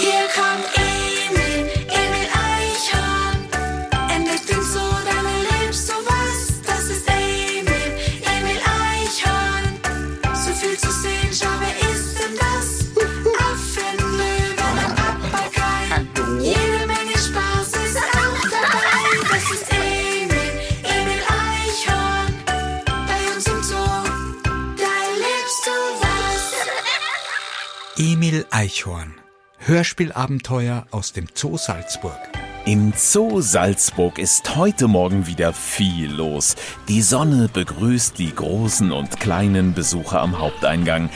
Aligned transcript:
Hier 0.00 0.28
kommt 0.32 0.64
Emil, 0.76 1.68
Emil 1.88 2.28
Eichhorn. 2.30 3.48
Entdeckt 4.14 4.48
den 4.48 4.62
Zoo, 4.62 4.94
dann 5.04 5.26
erlebst 5.26 5.88
du 5.88 5.94
was. 6.06 6.62
Das 6.64 6.84
ist 6.84 7.04
Emil, 7.08 7.90
Emil 8.22 8.60
Eichhorn. 8.62 9.64
So 10.44 10.52
viel 10.52 10.78
zu 10.78 10.90
sehen, 11.02 11.30
schau, 11.32 11.54
wer 11.58 11.74
ist 11.90 12.16
denn 12.16 12.36
das? 12.38 12.86
Affen, 13.50 13.98
Löwen 14.16 14.78
und 14.86 14.94
Papageien. 14.94 16.40
Jede 16.42 16.86
Menge 16.86 17.18
Spaß 17.18 17.70
ist 17.84 17.96
auch 17.98 18.42
dabei. 18.54 19.02
Das 19.32 19.50
ist 19.50 19.66
Emil, 19.72 20.50
Emil 20.84 21.22
Eichhorn. 21.26 22.32
Bei 22.86 23.34
uns 23.34 23.46
im 23.48 23.62
Zoo, 23.64 23.74
da 24.76 24.90
erlebst 25.10 25.62
du 25.66 25.74
was. 26.00 26.42
Emil 27.96 28.46
Eichhorn. 28.50 29.14
Hörspielabenteuer 29.68 30.86
aus 30.92 31.12
dem 31.12 31.26
Zoo 31.34 31.58
Salzburg. 31.58 32.18
Im 32.64 32.94
Zoo 32.96 33.42
Salzburg 33.42 34.18
ist 34.18 34.56
heute 34.56 34.88
Morgen 34.88 35.26
wieder 35.26 35.52
viel 35.52 36.10
los. 36.10 36.56
Die 36.88 37.02
Sonne 37.02 37.50
begrüßt 37.52 38.18
die 38.18 38.34
großen 38.34 38.90
und 38.90 39.20
kleinen 39.20 39.74
Besucher 39.74 40.22
am 40.22 40.38
Haupteingang. 40.38 41.10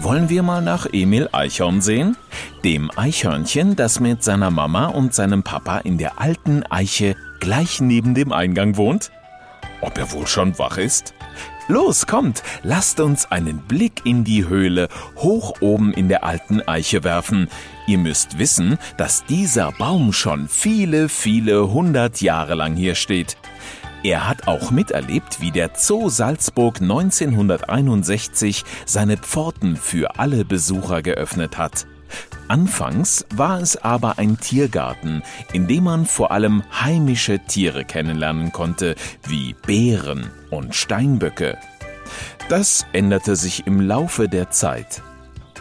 Wollen 0.00 0.28
wir 0.28 0.42
mal 0.42 0.62
nach 0.62 0.86
Emil 0.92 1.28
Eichhorn 1.30 1.80
sehen? 1.80 2.16
Dem 2.64 2.90
Eichhörnchen, 2.96 3.76
das 3.76 4.00
mit 4.00 4.24
seiner 4.24 4.50
Mama 4.50 4.88
und 4.88 5.14
seinem 5.14 5.44
Papa 5.44 5.78
in 5.78 5.96
der 5.96 6.20
alten 6.20 6.64
Eiche 6.64 7.14
gleich 7.38 7.80
neben 7.80 8.16
dem 8.16 8.32
Eingang 8.32 8.76
wohnt? 8.76 9.12
Ob 9.80 9.96
er 9.96 10.10
wohl 10.10 10.26
schon 10.26 10.58
wach 10.58 10.76
ist? 10.76 11.14
Los, 11.68 12.06
kommt, 12.06 12.42
lasst 12.62 12.98
uns 13.00 13.30
einen 13.30 13.58
Blick 13.58 14.02
in 14.04 14.24
die 14.24 14.48
Höhle 14.48 14.88
hoch 15.16 15.54
oben 15.60 15.92
in 15.92 16.08
der 16.08 16.24
alten 16.24 16.60
Eiche 16.60 17.04
werfen. 17.04 17.48
Ihr 17.86 17.98
müsst 17.98 18.38
wissen, 18.38 18.78
dass 18.96 19.24
dieser 19.24 19.72
Baum 19.72 20.12
schon 20.12 20.48
viele, 20.48 21.08
viele 21.08 21.72
hundert 21.72 22.20
Jahre 22.20 22.54
lang 22.54 22.74
hier 22.74 22.94
steht. 22.94 23.36
Er 24.02 24.28
hat 24.28 24.48
auch 24.48 24.72
miterlebt, 24.72 25.40
wie 25.40 25.52
der 25.52 25.70
Zoo 25.76 26.08
Salzburg 26.08 26.80
1961 26.80 28.64
seine 28.84 29.16
Pforten 29.16 29.76
für 29.76 30.18
alle 30.18 30.44
Besucher 30.44 31.02
geöffnet 31.02 31.56
hat. 31.56 31.86
Anfangs 32.52 33.24
war 33.34 33.62
es 33.62 33.78
aber 33.78 34.18
ein 34.18 34.38
Tiergarten, 34.38 35.22
in 35.54 35.68
dem 35.68 35.84
man 35.84 36.04
vor 36.04 36.32
allem 36.32 36.62
heimische 36.70 37.38
Tiere 37.38 37.86
kennenlernen 37.86 38.52
konnte, 38.52 38.94
wie 39.26 39.54
Bären 39.54 40.30
und 40.50 40.74
Steinböcke. 40.74 41.56
Das 42.50 42.84
änderte 42.92 43.36
sich 43.36 43.66
im 43.66 43.80
Laufe 43.80 44.28
der 44.28 44.50
Zeit. 44.50 45.02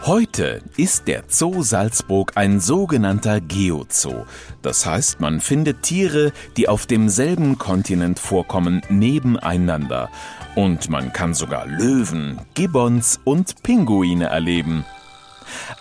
Heute 0.05 0.61
ist 0.75 1.07
der 1.07 1.23
Zoo 1.29 1.63
Salzburg 1.63 2.33
ein 2.35 2.59
sogenannter 2.59 3.39
Geozoo. 3.39 4.25
Das 4.61 4.85
heißt, 4.85 5.21
man 5.21 5.39
findet 5.39 5.83
Tiere, 5.83 6.33
die 6.57 6.67
auf 6.67 6.87
demselben 6.87 7.57
Kontinent 7.57 8.19
vorkommen, 8.19 8.81
nebeneinander. 8.89 10.09
Und 10.55 10.89
man 10.89 11.13
kann 11.13 11.35
sogar 11.35 11.67
Löwen, 11.67 12.41
Gibbons 12.53 13.21
und 13.23 13.63
Pinguine 13.63 14.25
erleben. 14.25 14.83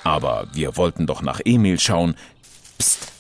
Aber 0.05 0.49
wir 0.53 0.77
wollten 0.77 1.07
doch 1.07 1.23
nach 1.23 1.41
Emil 1.45 1.79
schauen. 1.79 2.17
Psst, 2.79 3.13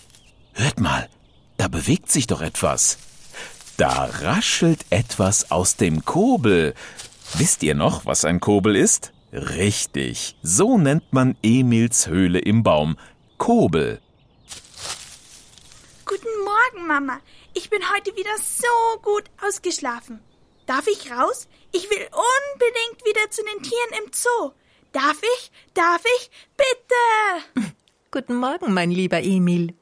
hört 0.52 0.80
mal, 0.80 1.08
da 1.56 1.68
bewegt 1.68 2.10
sich 2.10 2.26
doch 2.26 2.40
etwas. 2.40 2.98
Da 3.76 4.04
raschelt 4.04 4.84
etwas 4.90 5.50
aus 5.50 5.76
dem 5.76 6.04
Kobel. 6.04 6.74
Wisst 7.34 7.62
ihr 7.62 7.74
noch, 7.74 8.04
was 8.04 8.24
ein 8.24 8.40
Kobel 8.40 8.76
ist? 8.76 9.12
Richtig, 9.32 10.36
so 10.42 10.76
nennt 10.76 11.12
man 11.12 11.36
Emils 11.42 12.08
Höhle 12.08 12.40
im 12.40 12.62
Baum. 12.62 12.98
Kobel. 13.38 14.00
Guten 16.04 16.44
Morgen, 16.44 16.86
Mama. 16.88 17.20
Ich 17.54 17.70
bin 17.70 17.80
heute 17.94 18.16
wieder 18.16 18.36
so 18.42 19.00
gut 19.02 19.25
ausgeschlafen. 19.46 20.20
Darf 20.66 20.86
ich 20.88 21.10
raus? 21.10 21.48
Ich 21.72 21.88
will 21.88 22.08
unbedingt 22.10 23.06
wieder 23.06 23.30
zu 23.30 23.42
den 23.42 23.62
Tieren 23.62 24.04
im 24.04 24.12
Zoo. 24.12 24.52
Darf 24.92 25.20
ich? 25.22 25.52
Darf 25.74 26.02
ich? 26.18 26.30
Bitte! 26.56 27.72
Guten 28.10 28.34
Morgen, 28.34 28.74
mein 28.74 28.90
lieber 28.90 29.22
Emil. 29.22 29.74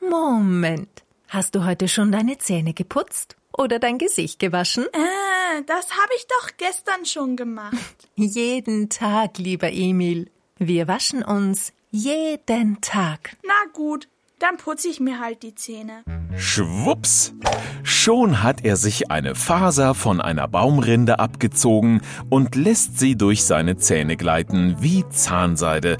Moment. 0.00 1.02
Hast 1.28 1.54
du 1.54 1.64
heute 1.64 1.88
schon 1.88 2.12
deine 2.12 2.38
Zähne 2.38 2.72
geputzt 2.72 3.36
oder 3.52 3.80
dein 3.80 3.98
Gesicht 3.98 4.38
gewaschen? 4.38 4.84
Äh, 4.92 5.62
das 5.66 5.90
habe 5.90 6.12
ich 6.16 6.26
doch 6.28 6.56
gestern 6.56 7.04
schon 7.04 7.36
gemacht. 7.36 7.76
Jeden 8.14 8.88
Tag, 8.90 9.38
lieber 9.38 9.72
Emil. 9.72 10.30
Wir 10.56 10.86
waschen 10.86 11.24
uns 11.24 11.72
jeden 11.90 12.80
Tag. 12.80 13.36
Na 13.44 13.70
gut, 13.72 14.08
dann 14.42 14.56
putze 14.56 14.88
ich 14.88 14.98
mir 14.98 15.20
halt 15.20 15.44
die 15.44 15.54
Zähne. 15.54 16.02
Schwups! 16.36 17.32
Schon 17.84 18.42
hat 18.42 18.64
er 18.64 18.76
sich 18.76 19.10
eine 19.10 19.36
Faser 19.36 19.94
von 19.94 20.20
einer 20.20 20.48
Baumrinde 20.48 21.20
abgezogen 21.20 22.00
und 22.28 22.56
lässt 22.56 22.98
sie 22.98 23.16
durch 23.16 23.44
seine 23.44 23.76
Zähne 23.76 24.16
gleiten 24.16 24.76
wie 24.80 25.08
Zahnseide. 25.10 25.96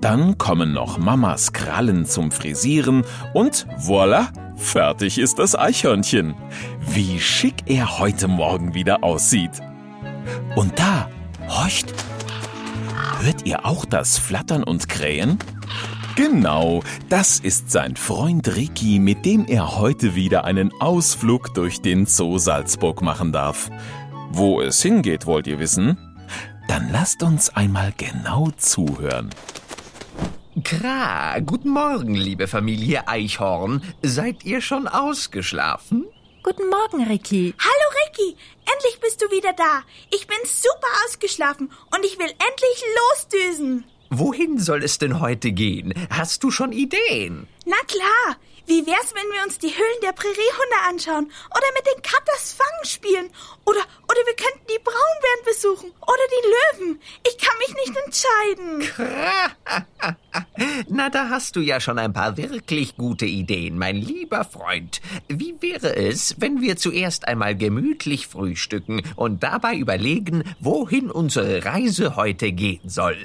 Dann 0.00 0.38
kommen 0.38 0.72
noch 0.72 0.96
Mamas 0.96 1.52
Krallen 1.52 2.06
zum 2.06 2.32
Frisieren 2.32 3.04
und 3.34 3.66
voilà, 3.78 4.28
fertig 4.56 5.18
ist 5.18 5.38
das 5.38 5.54
Eichhörnchen. 5.54 6.34
Wie 6.80 7.20
schick 7.20 7.56
er 7.66 7.98
heute 7.98 8.26
Morgen 8.26 8.74
wieder 8.74 9.04
aussieht. 9.04 9.60
Und 10.56 10.78
da, 10.78 11.10
horcht! 11.48 11.92
Hört 13.20 13.46
ihr 13.46 13.66
auch 13.66 13.84
das 13.84 14.18
Flattern 14.18 14.64
und 14.64 14.88
Krähen? 14.88 15.38
Genau, 16.14 16.82
das 17.08 17.40
ist 17.40 17.70
sein 17.70 17.96
Freund 17.96 18.54
Ricky, 18.56 18.98
mit 18.98 19.24
dem 19.24 19.46
er 19.46 19.78
heute 19.78 20.14
wieder 20.14 20.44
einen 20.44 20.70
Ausflug 20.78 21.54
durch 21.54 21.80
den 21.80 22.04
Zoo 22.04 22.36
Salzburg 22.36 23.00
machen 23.00 23.32
darf. 23.32 23.70
Wo 24.30 24.60
es 24.60 24.82
hingeht, 24.82 25.24
wollt 25.26 25.46
ihr 25.46 25.58
wissen? 25.58 25.96
Dann 26.68 26.90
lasst 26.92 27.22
uns 27.22 27.48
einmal 27.50 27.94
genau 27.96 28.50
zuhören. 28.58 29.30
Kra, 30.64 31.38
guten 31.40 31.70
Morgen, 31.70 32.14
liebe 32.14 32.46
Familie 32.46 33.08
Eichhorn. 33.08 33.82
Seid 34.02 34.44
ihr 34.44 34.60
schon 34.60 34.88
ausgeschlafen? 34.88 36.04
Guten 36.42 36.68
Morgen, 36.68 37.04
Ricky. 37.04 37.54
Hallo 37.58 38.00
Ricky, 38.04 38.36
endlich 38.70 39.00
bist 39.00 39.22
du 39.22 39.30
wieder 39.30 39.54
da. 39.54 39.82
Ich 40.10 40.26
bin 40.26 40.36
super 40.44 40.88
ausgeschlafen 41.06 41.70
und 41.94 42.04
ich 42.04 42.18
will 42.18 42.26
endlich 42.26 42.84
losdüsen. 42.98 43.84
Wohin 44.14 44.58
soll 44.58 44.84
es 44.84 44.98
denn 44.98 45.20
heute 45.20 45.52
gehen? 45.52 45.94
Hast 46.10 46.44
du 46.44 46.50
schon 46.50 46.72
Ideen? 46.72 47.48
Na 47.64 47.78
klar, 47.86 48.36
wie 48.66 48.84
wär's, 48.86 49.14
wenn 49.14 49.26
wir 49.32 49.42
uns 49.42 49.56
die 49.58 49.70
Höhlen 49.70 50.00
der 50.02 50.12
Präriehunde 50.12 50.76
anschauen 50.86 51.32
oder 51.48 51.66
mit 51.74 51.86
den 51.86 52.02
Katas 52.02 52.52
Fangen 52.52 52.84
spielen 52.84 53.30
oder 53.64 53.80
oder 53.80 54.20
wir 54.26 54.36
könnten 54.36 54.66
die 54.68 54.78
Braunbären 54.84 55.44
besuchen 55.46 55.92
oder 56.02 56.26
die 56.28 56.46
Löwen. 56.82 57.00
Ich 57.26 57.38
kann 57.38 57.56
mich 57.56 57.74
nicht 57.74 57.96
entscheiden. 58.04 58.86
Na, 60.88 61.10
da 61.10 61.28
hast 61.30 61.56
du 61.56 61.60
ja 61.60 61.80
schon 61.80 61.98
ein 61.98 62.12
paar 62.12 62.36
wirklich 62.36 62.96
gute 62.96 63.26
Ideen, 63.26 63.78
mein 63.78 63.96
lieber 63.96 64.44
Freund. 64.44 65.00
Wie 65.28 65.54
wäre 65.60 65.96
es, 65.96 66.36
wenn 66.38 66.60
wir 66.60 66.76
zuerst 66.76 67.28
einmal 67.28 67.56
gemütlich 67.56 68.26
frühstücken 68.26 69.02
und 69.16 69.42
dabei 69.42 69.74
überlegen, 69.76 70.44
wohin 70.60 71.10
unsere 71.10 71.64
Reise 71.64 72.16
heute 72.16 72.52
gehen 72.52 72.88
soll? 72.88 73.16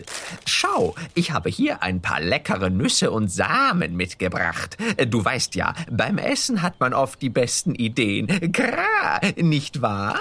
Schau, 0.46 0.96
ich 1.14 1.32
habe 1.32 1.50
hier 1.50 1.84
ein 1.84 2.02
paar 2.02 2.22
leckere 2.22 2.70
Nüsse 2.70 3.12
und 3.12 3.30
Samen 3.32 3.96
mitgebracht. 3.96 4.78
Du 5.08 5.24
weißt 5.24 5.56
ja, 5.56 5.74
beim 5.92 6.18
Essen 6.18 6.62
hat 6.62 6.80
man 6.80 6.94
oft 6.94 7.22
die 7.22 7.30
besten 7.30 7.76
Ideen. 7.76 8.28
Gra, 8.52 9.20
nicht 9.36 9.82
wahr? 9.82 10.20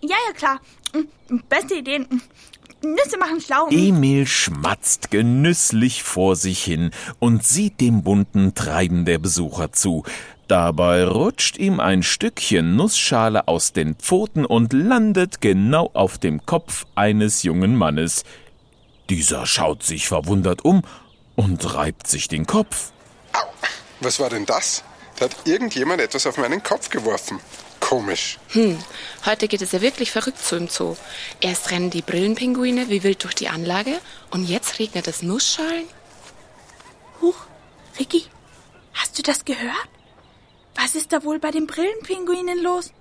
Ja, 0.00 0.16
ja, 0.26 0.32
klar. 0.34 0.60
Beste 1.48 1.76
Ideen. 1.76 2.06
Nüsse 2.84 3.18
machen 3.18 3.40
schlau. 3.40 3.68
Emil 3.70 4.26
schmatzt 4.26 5.10
genüsslich 5.10 6.02
vor 6.02 6.36
sich 6.36 6.62
hin 6.62 6.90
und 7.18 7.44
sieht 7.44 7.80
dem 7.80 8.02
bunten 8.02 8.54
Treiben 8.54 9.04
der 9.04 9.18
Besucher 9.18 9.72
zu. 9.72 10.04
Dabei 10.48 11.04
rutscht 11.04 11.56
ihm 11.56 11.80
ein 11.80 12.02
Stückchen 12.02 12.76
Nussschale 12.76 13.48
aus 13.48 13.72
den 13.72 13.94
Pfoten 13.94 14.44
und 14.44 14.72
landet 14.72 15.40
genau 15.40 15.90
auf 15.94 16.18
dem 16.18 16.44
Kopf 16.44 16.84
eines 16.94 17.42
jungen 17.42 17.76
Mannes. 17.76 18.24
Dieser 19.08 19.46
schaut 19.46 19.82
sich 19.82 20.08
verwundert 20.08 20.64
um 20.64 20.82
und 21.36 21.74
reibt 21.74 22.06
sich 22.06 22.28
den 22.28 22.46
Kopf. 22.46 22.92
Was 24.00 24.20
war 24.20 24.30
denn 24.30 24.46
das? 24.46 24.84
Da 25.18 25.26
hat 25.26 25.36
irgendjemand 25.46 26.00
etwas 26.00 26.26
auf 26.26 26.36
meinen 26.36 26.62
Kopf 26.62 26.90
geworfen. 26.90 27.38
Komisch. 27.82 28.38
Hm, 28.50 28.78
heute 29.26 29.48
geht 29.48 29.60
es 29.60 29.72
ja 29.72 29.82
wirklich 29.82 30.12
verrückt 30.12 30.38
so 30.38 30.56
im 30.56 30.68
Zoo. 30.68 30.96
Erst 31.40 31.72
rennen 31.72 31.90
die 31.90 32.00
Brillenpinguine 32.00 32.88
wie 32.88 33.02
wild 33.02 33.24
durch 33.24 33.34
die 33.34 33.48
Anlage 33.48 33.98
und 34.30 34.48
jetzt 34.48 34.78
regnet 34.78 35.08
es 35.08 35.22
Nussschalen. 35.22 35.86
Huch, 37.20 37.34
Ricky, 37.98 38.24
hast 38.94 39.18
du 39.18 39.22
das 39.22 39.44
gehört? 39.44 39.88
Was 40.76 40.94
ist 40.94 41.12
da 41.12 41.24
wohl 41.24 41.40
bei 41.40 41.50
den 41.50 41.66
Brillenpinguinen 41.66 42.62
los? 42.62 42.92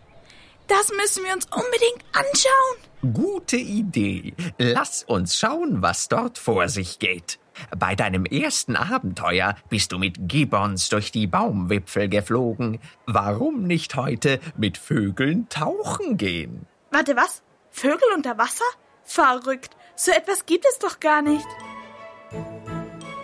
Das 0.68 0.90
müssen 0.90 1.24
wir 1.26 1.34
uns 1.34 1.46
unbedingt 1.46 2.04
anschauen. 2.12 3.14
Gute 3.14 3.58
Idee. 3.58 4.34
Lass 4.58 5.04
uns 5.04 5.38
schauen, 5.38 5.84
was 5.84 6.08
dort 6.08 6.40
vor 6.40 6.70
sich 6.70 6.98
geht. 6.98 7.38
Bei 7.78 7.96
deinem 7.96 8.26
ersten 8.26 8.76
Abenteuer 8.76 9.56
bist 9.70 9.92
du 9.92 10.00
mit 10.00 10.28
Gibbons 10.28 10.90
durch 10.90 11.12
die 11.12 11.28
Baumwipfel 11.28 12.10
geflogen. 12.10 12.80
Warum 13.06 13.64
nicht 13.64 13.96
heute 13.96 14.40
mit 14.58 14.78
Vögeln 14.78 15.48
tauchen 15.50 16.18
gehen? 16.18 16.66
Warte, 16.92 17.16
was? 17.16 17.44
Vögel 17.70 18.08
unter 18.16 18.38
Wasser? 18.38 18.66
Verrückt. 19.04 19.76
So 19.96 20.12
etwas 20.12 20.46
gibt 20.46 20.66
es 20.70 20.80
doch 20.80 21.00
gar 21.00 21.22
nicht. 21.22 21.48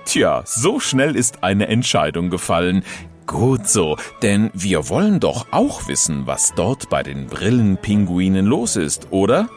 Tja, 0.05 0.43
so 0.45 0.79
schnell 0.79 1.15
ist 1.15 1.43
eine 1.43 1.67
Entscheidung 1.67 2.29
gefallen. 2.29 2.83
Gut 3.27 3.67
so, 3.67 3.97
denn 4.21 4.49
wir 4.53 4.87
wollen 4.87 5.19
doch 5.19 5.47
auch 5.51 5.89
wissen, 5.89 6.25
was 6.25 6.53
dort 6.55 6.89
bei 6.89 7.03
den 7.03 7.27
Brillenpinguinen 7.27 8.45
los 8.45 8.77
ist, 8.77 9.07
oder? 9.11 9.49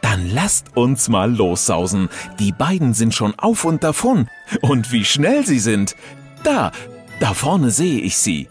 Dann 0.00 0.30
lasst 0.30 0.76
uns 0.76 1.10
mal 1.10 1.30
lossausen. 1.30 2.08
Die 2.38 2.52
beiden 2.52 2.94
sind 2.94 3.14
schon 3.14 3.38
auf 3.38 3.66
und 3.66 3.84
davon. 3.84 4.30
Und 4.62 4.92
wie 4.92 5.04
schnell 5.04 5.46
sie 5.46 5.58
sind. 5.58 5.94
Da, 6.42 6.72
da 7.20 7.34
vorne 7.34 7.70
sehe 7.70 8.00
ich 8.00 8.16
sie. 8.16 8.48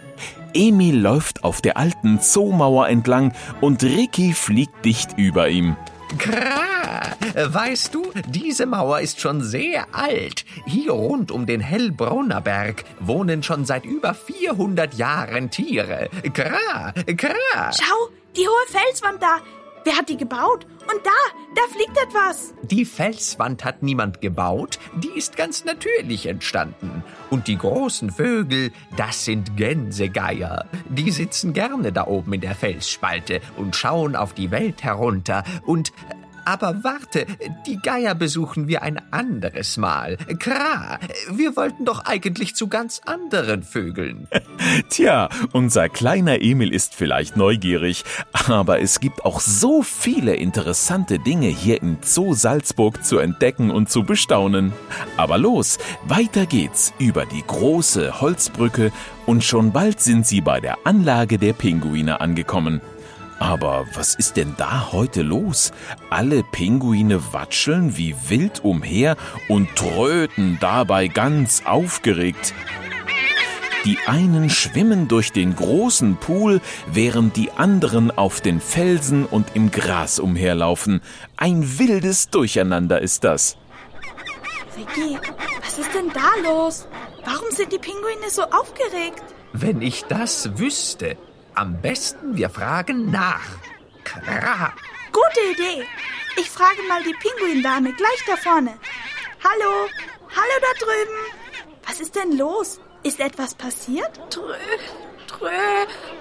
Emil 0.54 1.00
läuft 1.00 1.44
auf 1.44 1.60
der 1.62 1.78
alten 1.78 2.22
Zoomauer 2.22 2.88
entlang 2.88 3.34
und 3.62 3.84
Ricky 3.84 4.34
fliegt 4.34 4.86
dicht 4.86 5.18
über 5.18 5.50
ihm. 5.50 5.76
Kra! 6.18 7.02
Weißt 7.36 7.94
du, 7.94 8.12
diese 8.28 8.66
Mauer 8.66 9.02
ist 9.02 9.20
schon 9.20 9.44
sehr 9.44 9.88
alt. 9.94 10.46
Hier 10.66 10.92
rund 10.92 11.32
um 11.32 11.46
den 11.46 11.60
Hellbrunner 11.60 12.42
Berg 12.42 12.86
wohnen 13.00 13.44
schon 13.44 13.66
seit 13.66 13.86
über 13.86 14.14
400 14.14 14.94
Jahren 14.96 15.50
Tiere. 15.52 16.10
Kra! 16.34 16.94
Kra! 17.18 17.72
Schau, 17.74 18.10
die 18.36 18.48
hohe 18.48 18.68
Felswand 18.68 19.22
da. 19.22 19.40
Wer 19.88 19.96
hat 19.96 20.10
die 20.10 20.18
gebaut? 20.18 20.66
Und 20.82 21.06
da, 21.06 21.12
da 21.56 21.62
fliegt 21.72 21.98
etwas. 21.98 22.54
Die 22.62 22.84
Felswand 22.84 23.64
hat 23.64 23.84
niemand 23.84 24.20
gebaut, 24.20 24.80
die 24.98 25.18
ist 25.18 25.38
ganz 25.38 25.64
natürlich 25.64 26.26
entstanden. 26.26 27.06
Und 27.30 27.48
die 27.48 27.58
großen 27.58 28.12
Vögel, 28.12 28.74
das 28.98 29.24
sind 29.24 29.56
Gänsegeier. 29.56 30.66
Die 30.90 31.10
sitzen 31.10 31.54
gerne 31.54 31.94
da 31.94 32.06
oben 32.06 32.34
in 32.34 32.42
der 32.42 32.54
Felsspalte 32.54 33.40
und 33.56 33.78
schauen 33.78 34.18
auf 34.18 34.34
die 34.34 34.52
Welt 34.52 34.84
herunter. 34.84 35.46
Und 35.66 35.94
aber 36.48 36.82
warte, 36.82 37.26
die 37.66 37.78
Geier 37.78 38.16
besuchen 38.16 38.70
wir 38.70 38.82
ein 38.82 39.02
anderes 39.12 39.76
Mal. 39.76 40.16
Kra, 40.40 40.98
wir 41.30 41.58
wollten 41.58 41.84
doch 41.84 42.06
eigentlich 42.06 42.56
zu 42.56 42.70
ganz 42.70 43.02
anderen 43.06 43.64
Vögeln. 43.64 44.30
Tja, 44.90 45.28
unser 45.52 45.90
kleiner 45.90 46.42
Emil 46.42 46.74
ist 46.74 46.96
vielleicht 46.96 47.36
neugierig, 47.36 48.06
aber 48.48 48.80
es 48.80 49.02
gibt 49.02 49.26
auch 49.26 49.42
so 49.42 49.84
viele 49.84 50.36
interessante 50.36 51.20
Dinge 51.20 51.48
hier 51.50 51.82
im 51.82 51.98
Zoo 52.02 52.34
Salzburg 52.34 53.04
zu 53.04 53.18
entdecken 53.18 53.70
und 53.70 53.90
zu 53.90 54.04
bestaunen. 54.04 54.72
Aber 55.18 55.38
los, 55.38 55.80
weiter 56.06 56.46
geht's 56.46 56.94
über 56.98 57.26
die 57.26 57.44
große 57.46 58.22
Holzbrücke 58.22 58.94
und 59.26 59.44
schon 59.44 59.74
bald 59.74 60.00
sind 60.00 60.26
sie 60.26 60.40
bei 60.40 60.62
der 60.62 60.78
Anlage 60.86 61.40
der 61.40 61.52
Pinguine 61.52 62.22
angekommen. 62.22 62.80
Aber 63.40 63.86
was 63.94 64.16
ist 64.16 64.38
denn 64.38 64.56
da 64.58 64.92
heute 64.92 65.22
los? 65.22 65.72
Alle 66.10 66.44
Pinguine 66.44 67.34
watscheln 67.34 67.98
wie 67.98 68.16
wild 68.28 68.64
umher 68.64 69.16
und 69.48 69.76
tröten 69.76 70.58
dabei 70.60 71.08
ganz 71.08 71.64
aufgeregt. 71.66 72.54
Die 73.86 74.00
einen 74.06 74.50
schwimmen 74.50 75.08
durch 75.08 75.32
den 75.32 75.56
großen 75.56 76.18
Pool, 76.18 76.60
während 76.92 77.38
die 77.38 77.52
anderen 77.52 78.12
auf 78.12 78.42
den 78.42 78.60
Felsen 78.60 79.26
und 79.26 79.56
im 79.56 79.72
Gras 79.72 80.20
umherlaufen. 80.20 81.02
Ein 81.38 81.80
wildes 81.80 82.30
Durcheinander 82.30 83.02
ist 83.02 83.24
das. 83.24 83.56
Ricky, 84.76 85.18
was 85.64 85.80
ist 85.80 85.94
denn 85.94 86.12
da 86.14 86.50
los? 86.50 86.88
Warum 87.24 87.50
sind 87.52 87.72
die 87.72 87.78
Pinguine 87.78 88.30
so 88.30 88.42
aufgeregt? 88.44 89.24
Wenn 89.54 89.82
ich 89.82 90.04
das 90.06 90.58
wüsste, 90.60 91.18
am 91.58 91.82
besten 91.82 92.38
wir 92.38 92.50
fragen 92.50 93.10
nach. 93.10 93.48
Kra. 94.04 94.74
Gute 95.12 95.42
Idee. 95.54 95.88
Ich 96.38 96.50
frage 96.50 96.84
mal 96.88 97.02
die 97.04 97.16
Pinguindame 97.16 97.94
gleich 97.94 98.24
da 98.28 98.38
vorne. 98.38 98.78
Hallo, 99.44 99.90
hallo 100.38 100.56
da 100.62 100.86
drüben. 100.86 101.18
Was 101.88 102.00
ist 102.00 102.16
denn 102.16 102.38
los? 102.38 102.80
Ist 103.02 103.20
etwas 103.20 103.56
passiert? 103.56 104.12
Trö, 104.30 104.54
trö, 105.26 105.50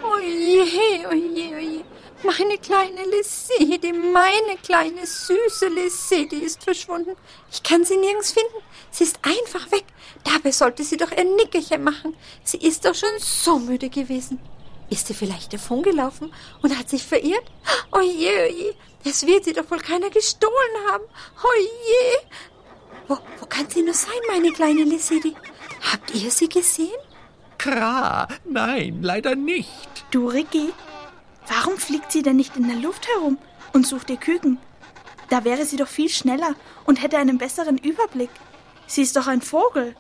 oje, 0.03 1.07
oje, 1.09 1.57
oje. 1.57 1.85
Meine 2.23 2.57
kleine 2.57 3.05
Lisette, 3.05 3.93
meine 3.93 4.57
kleine 4.63 5.05
süße 5.05 5.69
Lisette 5.69 6.37
ist 6.37 6.65
verschwunden. 6.65 7.15
Ich 7.53 7.63
kann 7.63 7.85
sie 7.85 7.99
nirgends 7.99 8.33
finden. 8.33 8.63
Sie 8.91 9.05
ist 9.05 9.19
einfach 9.23 9.71
weg. 9.71 9.85
Dabei 10.25 10.51
sollte 10.51 10.83
sie 10.83 10.97
doch 10.97 11.11
ihr 11.13 11.25
Nickerchen 11.25 11.85
machen. 11.85 12.17
Sie 12.43 12.57
ist 12.57 12.87
doch 12.87 12.95
schon 12.95 13.19
so 13.19 13.59
müde 13.59 13.91
gewesen. 13.91 14.41
Ist 14.89 15.09
sie 15.09 15.15
vielleicht 15.15 15.53
davongelaufen 15.53 16.33
und 16.63 16.79
hat 16.79 16.89
sich 16.89 17.05
verirrt? 17.05 17.45
Oje, 17.91 18.49
oje, 18.49 18.75
das 19.05 19.27
wird 19.27 19.45
sie 19.45 19.53
doch 19.53 19.71
wohl 19.71 19.81
keiner 19.81 20.11
gestohlen 20.11 20.53
haben. 20.91 21.05
Oje. 21.43 22.29
Wo, 23.09 23.19
wo 23.41 23.47
kann 23.47 23.69
sie 23.69 23.83
nur 23.83 23.95
sein, 23.95 24.13
meine 24.29 24.53
kleine 24.53 24.85
Lisette? 24.85 25.33
Habt 25.93 26.15
ihr 26.15 26.31
sie 26.31 26.49
gesehen? 26.49 26.99
Kra. 27.59 28.29
Nein, 28.45 29.03
leider 29.03 29.35
nicht. 29.35 30.05
Du, 30.11 30.29
Ricky, 30.29 30.73
warum 31.49 31.77
fliegt 31.77 32.13
sie 32.13 32.23
denn 32.23 32.37
nicht 32.37 32.57
in 32.57 32.69
der 32.69 32.77
Luft 32.77 33.09
herum 33.09 33.39
und 33.73 33.87
sucht 33.87 34.11
ihr 34.11 34.17
Küken? 34.17 34.59
Da 35.29 35.45
wäre 35.45 35.65
sie 35.65 35.77
doch 35.77 35.89
viel 35.89 36.09
schneller 36.09 36.55
und 36.85 37.03
hätte 37.03 37.19
einen 37.19 37.39
besseren 37.39 37.79
Überblick. 37.79 38.31
Sie 38.87 39.03
ist 39.03 39.17
doch 39.17 39.27
ein 39.27 39.43
Vogel, 39.43 39.97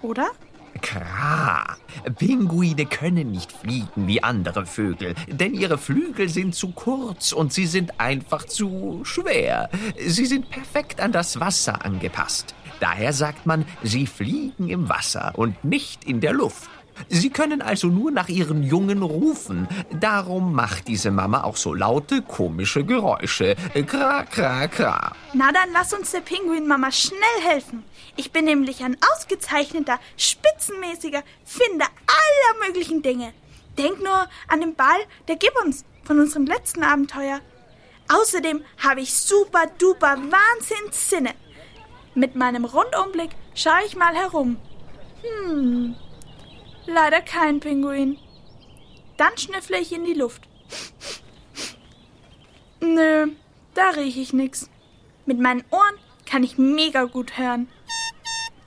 oder? 0.00 0.30
Kra. 0.80 1.76
Pinguine 2.18 2.86
können 2.86 3.30
nicht 3.30 3.52
fliegen 3.52 4.06
wie 4.06 4.22
andere 4.22 4.66
Vögel, 4.66 5.14
denn 5.28 5.54
ihre 5.54 5.78
Flügel 5.78 6.28
sind 6.28 6.54
zu 6.54 6.72
kurz 6.72 7.32
und 7.32 7.52
sie 7.52 7.66
sind 7.66 8.00
einfach 8.00 8.44
zu 8.44 9.00
schwer. 9.04 9.70
Sie 10.06 10.26
sind 10.26 10.50
perfekt 10.50 11.00
an 11.00 11.12
das 11.12 11.40
Wasser 11.40 11.84
angepasst. 11.84 12.54
Daher 12.80 13.12
sagt 13.12 13.46
man, 13.46 13.64
sie 13.82 14.06
fliegen 14.06 14.68
im 14.68 14.88
Wasser 14.88 15.32
und 15.36 15.64
nicht 15.64 16.04
in 16.04 16.20
der 16.20 16.32
Luft. 16.32 16.68
Sie 17.08 17.30
können 17.30 17.62
also 17.62 17.88
nur 17.88 18.10
nach 18.10 18.28
ihren 18.28 18.62
Jungen 18.62 19.02
rufen. 19.02 19.68
Darum 19.90 20.54
macht 20.54 20.88
diese 20.88 21.10
Mama 21.10 21.44
auch 21.44 21.56
so 21.56 21.74
laute, 21.74 22.22
komische 22.22 22.84
Geräusche. 22.84 23.56
Kra, 23.86 24.24
kra, 24.24 24.68
kra. 24.68 25.12
Na 25.32 25.52
dann 25.52 25.72
lass 25.72 25.92
uns 25.92 26.10
der 26.10 26.20
Pinguinmama 26.20 26.90
schnell 26.90 27.18
helfen. 27.42 27.84
Ich 28.16 28.32
bin 28.32 28.44
nämlich 28.44 28.82
ein 28.82 28.96
ausgezeichneter, 29.14 29.98
spitzenmäßiger 30.16 31.22
Finder 31.44 31.86
aller 32.06 32.66
möglichen 32.66 33.02
Dinge. 33.02 33.32
Denk 33.78 34.02
nur 34.02 34.28
an 34.48 34.60
den 34.60 34.74
Ball 34.74 35.00
der 35.28 35.36
Gibbons 35.36 35.84
von 36.04 36.20
unserem 36.20 36.46
letzten 36.46 36.82
Abenteuer. 36.82 37.40
Außerdem 38.08 38.62
habe 38.78 39.00
ich 39.00 39.14
super 39.14 39.64
duper 39.78 40.18
Wahnsinnssinne. 40.18 41.30
Mit 42.14 42.34
meinem 42.36 42.64
Rundumblick 42.64 43.30
schaue 43.54 43.84
ich 43.86 43.96
mal 43.96 44.14
herum. 44.14 44.58
Hm, 45.22 45.94
leider 46.92 47.20
kein 47.20 47.60
Pinguin. 47.60 48.18
Dann 49.16 49.36
schnüffle 49.36 49.78
ich 49.78 49.92
in 49.92 50.04
die 50.04 50.14
Luft. 50.14 50.48
Nö, 52.80 53.28
da 53.74 53.90
rieche 53.90 54.20
ich 54.20 54.32
nix. 54.32 54.68
Mit 55.26 55.38
meinen 55.38 55.64
Ohren 55.70 55.94
kann 56.26 56.42
ich 56.42 56.58
mega 56.58 57.04
gut 57.04 57.38
hören. 57.38 57.68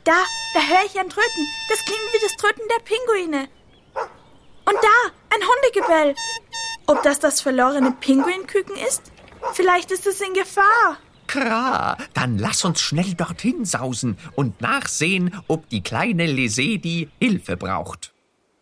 Da, 0.03 0.13
da 0.53 0.60
höre 0.62 0.86
ich 0.86 1.00
ein 1.00 1.10
Tröten. 1.10 1.48
Das 1.70 1.84
klingt 1.84 2.13
wie 2.13 2.22
das 2.22 2.36
Tröten 2.38 2.63
der 2.70 2.84
Pinguine. 2.84 3.50
Und 4.65 4.77
da, 4.82 5.12
ein 5.36 5.41
Hundegebell. 5.41 6.15
Ob 6.88 7.03
das 7.03 7.20
das 7.20 7.41
verlorene 7.41 7.91
Pinguinküken 7.91 8.75
ist? 8.75 9.12
Vielleicht 9.53 9.91
ist 9.91 10.08
es 10.08 10.22
in 10.22 10.34
Gefahr. 10.34 10.98
Kra, 11.27 11.98
dann 12.13 12.38
lass 12.38 12.63
uns 12.63 12.82
schnell 12.82 13.13
dorthin 13.15 13.65
sausen 13.65 14.17
und 14.36 14.62
nachsehen, 14.62 15.36
ob 15.48 15.70
die 15.70 15.82
kleine 15.82 16.27
Lesedi 16.27 17.10
Hilfe 17.20 17.58
braucht. 17.58 18.14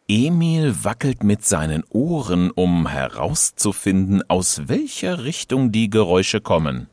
Emil 0.07 0.83
wackelt 0.83 1.23
mit 1.23 1.45
seinen 1.45 1.83
Ohren, 1.89 2.51
um 2.51 2.87
herauszufinden, 2.87 4.21
aus 4.29 4.67
welcher 4.67 5.23
Richtung 5.23 5.71
die 5.71 5.89
Geräusche 5.89 6.41
kommen. 6.41 6.89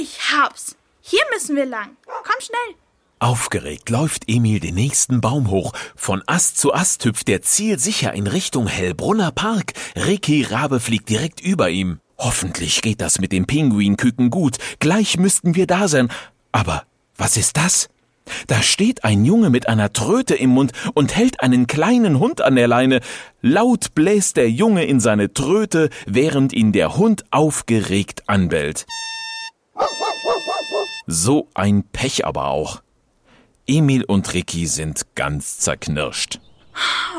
Ich 0.00 0.18
hab's. 0.32 0.76
Hier 1.00 1.22
müssen 1.32 1.56
wir 1.56 1.66
lang. 1.66 1.96
Komm 2.06 2.40
schnell. 2.40 2.76
Aufgeregt 3.20 3.90
läuft 3.90 4.28
Emil 4.28 4.60
den 4.60 4.74
nächsten 4.74 5.20
Baum 5.20 5.50
hoch. 5.50 5.72
Von 5.96 6.22
Ast 6.26 6.58
zu 6.58 6.72
Ast 6.72 7.04
hüpft 7.04 7.28
er 7.28 7.42
zielsicher 7.42 8.12
in 8.12 8.26
Richtung 8.26 8.66
Hellbrunner 8.66 9.30
Park. 9.30 9.72
Ricky 9.96 10.42
Rabe 10.42 10.80
fliegt 10.80 11.08
direkt 11.08 11.40
über 11.40 11.70
ihm. 11.70 12.00
Hoffentlich 12.18 12.82
geht 12.82 13.00
das 13.00 13.18
mit 13.18 13.32
den 13.32 13.46
Pinguinküken 13.46 14.30
gut. 14.30 14.58
Gleich 14.78 15.18
müssten 15.18 15.54
wir 15.54 15.66
da 15.66 15.88
sein. 15.88 16.10
Aber 16.52 16.84
was 17.16 17.36
ist 17.36 17.56
das? 17.56 17.88
Da 18.46 18.62
steht 18.62 19.04
ein 19.04 19.24
Junge 19.24 19.50
mit 19.50 19.68
einer 19.68 19.92
Tröte 19.92 20.34
im 20.34 20.50
Mund 20.50 20.72
und 20.94 21.16
hält 21.16 21.40
einen 21.40 21.66
kleinen 21.66 22.18
Hund 22.18 22.40
an 22.40 22.56
der 22.56 22.68
Leine. 22.68 23.00
Laut 23.42 23.94
bläst 23.94 24.36
der 24.36 24.50
Junge 24.50 24.84
in 24.84 25.00
seine 25.00 25.32
Tröte, 25.32 25.90
während 26.06 26.52
ihn 26.52 26.72
der 26.72 26.96
Hund 26.96 27.24
aufgeregt 27.30 28.24
anbellt. 28.28 28.86
So 31.06 31.48
ein 31.54 31.84
Pech 31.84 32.26
aber 32.26 32.46
auch. 32.46 32.82
Emil 33.66 34.04
und 34.04 34.32
Ricky 34.34 34.66
sind 34.66 35.14
ganz 35.14 35.58
zerknirscht. 35.58 36.40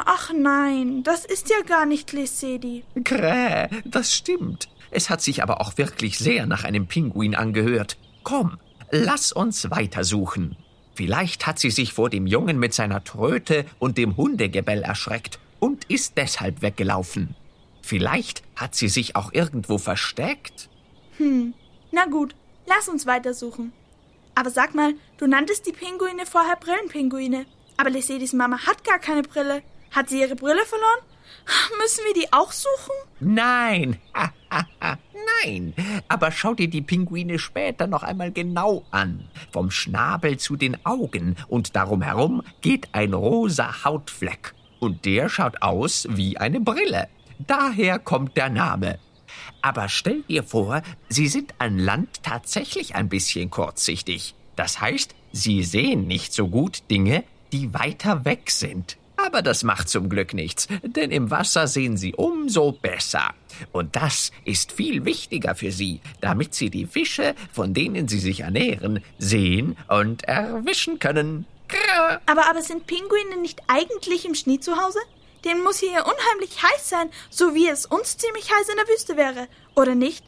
Ach 0.05 0.31
nein, 0.33 1.03
das 1.03 1.25
ist 1.25 1.49
ja 1.49 1.61
gar 1.65 1.85
nicht 1.85 2.11
Lesedi. 2.13 2.83
Kräh, 3.03 3.67
das 3.85 4.13
stimmt. 4.13 4.69
Es 4.91 5.09
hat 5.09 5.21
sich 5.21 5.43
aber 5.43 5.61
auch 5.61 5.77
wirklich 5.77 6.17
sehr 6.17 6.45
nach 6.45 6.63
einem 6.63 6.87
Pinguin 6.87 7.35
angehört. 7.35 7.97
Komm, 8.23 8.57
lass 8.91 9.31
uns 9.31 9.71
weitersuchen. 9.71 10.57
Vielleicht 10.93 11.47
hat 11.47 11.59
sie 11.59 11.71
sich 11.71 11.93
vor 11.93 12.09
dem 12.09 12.27
Jungen 12.27 12.59
mit 12.59 12.73
seiner 12.73 13.03
Tröte 13.03 13.65
und 13.79 13.97
dem 13.97 14.17
Hundegebell 14.17 14.83
erschreckt 14.83 15.39
und 15.59 15.85
ist 15.85 16.17
deshalb 16.17 16.61
weggelaufen. 16.61 17.35
Vielleicht 17.81 18.43
hat 18.55 18.75
sie 18.75 18.89
sich 18.89 19.15
auch 19.15 19.33
irgendwo 19.33 19.77
versteckt. 19.77 20.69
Hm, 21.17 21.53
na 21.91 22.05
gut, 22.05 22.35
lass 22.67 22.89
uns 22.89 23.05
weitersuchen. 23.05 23.71
Aber 24.35 24.49
sag 24.49 24.75
mal, 24.75 24.93
du 25.17 25.27
nanntest 25.27 25.65
die 25.67 25.71
Pinguine 25.71 26.25
vorher 26.25 26.55
Brillenpinguine. 26.55 27.45
Aber 27.77 27.89
Lesedis 27.89 28.33
Mama 28.33 28.65
hat 28.65 28.83
gar 28.83 28.99
keine 28.99 29.23
Brille. 29.23 29.61
Hat 29.91 30.09
sie 30.09 30.21
ihre 30.21 30.35
Brille 30.35 30.65
verloren? 30.65 30.99
Müssen 31.81 32.05
wir 32.05 32.13
die 32.13 32.31
auch 32.31 32.51
suchen? 32.51 32.93
Nein, 33.19 33.97
nein. 35.43 35.73
Aber 36.07 36.31
schau 36.31 36.53
dir 36.53 36.69
die 36.69 36.81
Pinguine 36.81 37.39
später 37.39 37.87
noch 37.87 38.03
einmal 38.03 38.31
genau 38.31 38.85
an. 38.91 39.27
Vom 39.51 39.71
Schnabel 39.71 40.37
zu 40.37 40.55
den 40.55 40.85
Augen 40.85 41.35
und 41.47 41.75
darum 41.75 42.01
herum 42.01 42.43
geht 42.61 42.89
ein 42.93 43.13
rosa 43.13 43.83
Hautfleck. 43.83 44.53
Und 44.79 45.05
der 45.05 45.29
schaut 45.29 45.61
aus 45.61 46.07
wie 46.09 46.37
eine 46.37 46.59
Brille. 46.59 47.07
Daher 47.39 47.99
kommt 47.99 48.37
der 48.37 48.49
Name. 48.49 48.99
Aber 49.61 49.89
stell 49.89 50.23
dir 50.23 50.43
vor, 50.43 50.81
sie 51.09 51.27
sind 51.27 51.53
an 51.59 51.77
Land 51.77 52.23
tatsächlich 52.23 52.95
ein 52.95 53.09
bisschen 53.09 53.49
kurzsichtig. 53.49 54.35
Das 54.55 54.81
heißt, 54.81 55.15
sie 55.31 55.63
sehen 55.63 56.07
nicht 56.07 56.33
so 56.33 56.47
gut 56.47 56.83
Dinge, 56.89 57.23
die 57.51 57.73
weiter 57.73 58.25
weg 58.25 58.49
sind. 58.51 58.97
Aber 59.25 59.41
das 59.41 59.63
macht 59.63 59.89
zum 59.89 60.09
Glück 60.09 60.33
nichts, 60.33 60.67
denn 60.83 61.11
im 61.11 61.31
Wasser 61.31 61.67
sehen 61.67 61.97
sie 61.97 62.13
umso 62.13 62.71
besser. 62.71 63.33
Und 63.71 63.95
das 63.95 64.31
ist 64.45 64.71
viel 64.71 65.05
wichtiger 65.05 65.55
für 65.55 65.71
sie, 65.71 66.01
damit 66.21 66.53
sie 66.53 66.69
die 66.69 66.85
Fische, 66.85 67.35
von 67.51 67.73
denen 67.73 68.07
sie 68.07 68.19
sich 68.19 68.41
ernähren, 68.41 69.03
sehen 69.19 69.77
und 69.87 70.23
erwischen 70.23 70.99
können. 70.99 71.45
Grrr. 71.67 72.21
Aber, 72.25 72.49
aber 72.49 72.61
sind 72.61 72.87
Pinguine 72.87 73.37
nicht 73.41 73.61
eigentlich 73.67 74.25
im 74.25 74.35
Schnee 74.35 74.59
zu 74.59 74.77
Hause? 74.77 74.99
Den 75.45 75.63
muss 75.63 75.79
hier 75.79 76.05
unheimlich 76.05 76.61
heiß 76.61 76.89
sein, 76.89 77.09
so 77.29 77.55
wie 77.55 77.67
es 77.67 77.85
uns 77.85 78.17
ziemlich 78.17 78.51
heiß 78.51 78.69
in 78.69 78.75
der 78.75 78.87
Wüste 78.87 79.17
wäre. 79.17 79.47
Oder 79.75 79.95
nicht? 79.95 80.23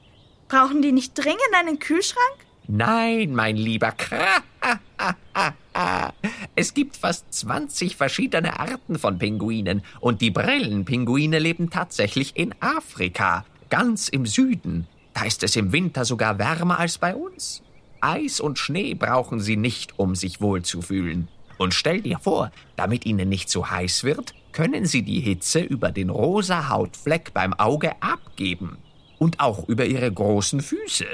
Brauchen 0.48 0.82
die 0.82 0.92
nicht 0.92 1.14
dringend 1.16 1.54
einen 1.56 1.80
Kühlschrank? 1.80 2.38
Nein, 2.68 3.34
mein 3.34 3.58
lieber 3.58 3.92
Kra. 3.92 4.44
Es 6.56 6.74
gibt 6.74 6.98
fast 6.98 7.34
20 7.34 7.96
verschiedene 7.96 8.60
Arten 8.60 9.00
von 9.00 9.18
Pinguinen 9.18 9.82
und 10.00 10.22
die 10.22 10.32
Brillenpinguine 10.32 11.40
leben 11.40 11.70
tatsächlich 11.70 12.38
in 12.38 12.54
Afrika, 12.60 13.46
ganz 13.70 14.08
im 14.08 14.26
Süden. 14.26 14.88
Da 15.14 15.26
ist 15.26 15.44
es 15.44 15.56
im 15.56 15.72
Winter 15.72 16.06
sogar 16.06 16.38
wärmer 16.38 16.80
als 16.80 16.98
bei 16.98 17.16
uns. 17.16 17.62
Eis 18.02 18.40
und 18.40 18.60
Schnee 18.60 18.96
brauchen 18.96 19.40
sie 19.40 19.56
nicht, 19.56 19.98
um 19.98 20.16
sich 20.16 20.42
wohlzufühlen. 20.42 21.30
Und 21.58 21.74
stell 21.74 22.02
dir 22.02 22.20
vor, 22.20 22.52
damit 22.76 23.06
ihnen 23.06 23.30
nicht 23.30 23.50
zu 23.50 23.70
heiß 23.70 24.04
wird, 24.04 24.34
können 24.52 24.86
sie 24.86 25.04
die 25.04 25.22
Hitze 25.22 25.62
über 25.62 25.92
den 25.92 26.10
rosa 26.10 26.70
Hautfleck 26.70 27.34
beim 27.34 27.54
Auge 27.54 28.02
abgeben. 28.02 28.78
Und 29.20 29.40
auch 29.40 29.70
über 29.70 29.86
ihre 29.86 30.12
großen 30.12 30.60
Füße. 30.60 31.06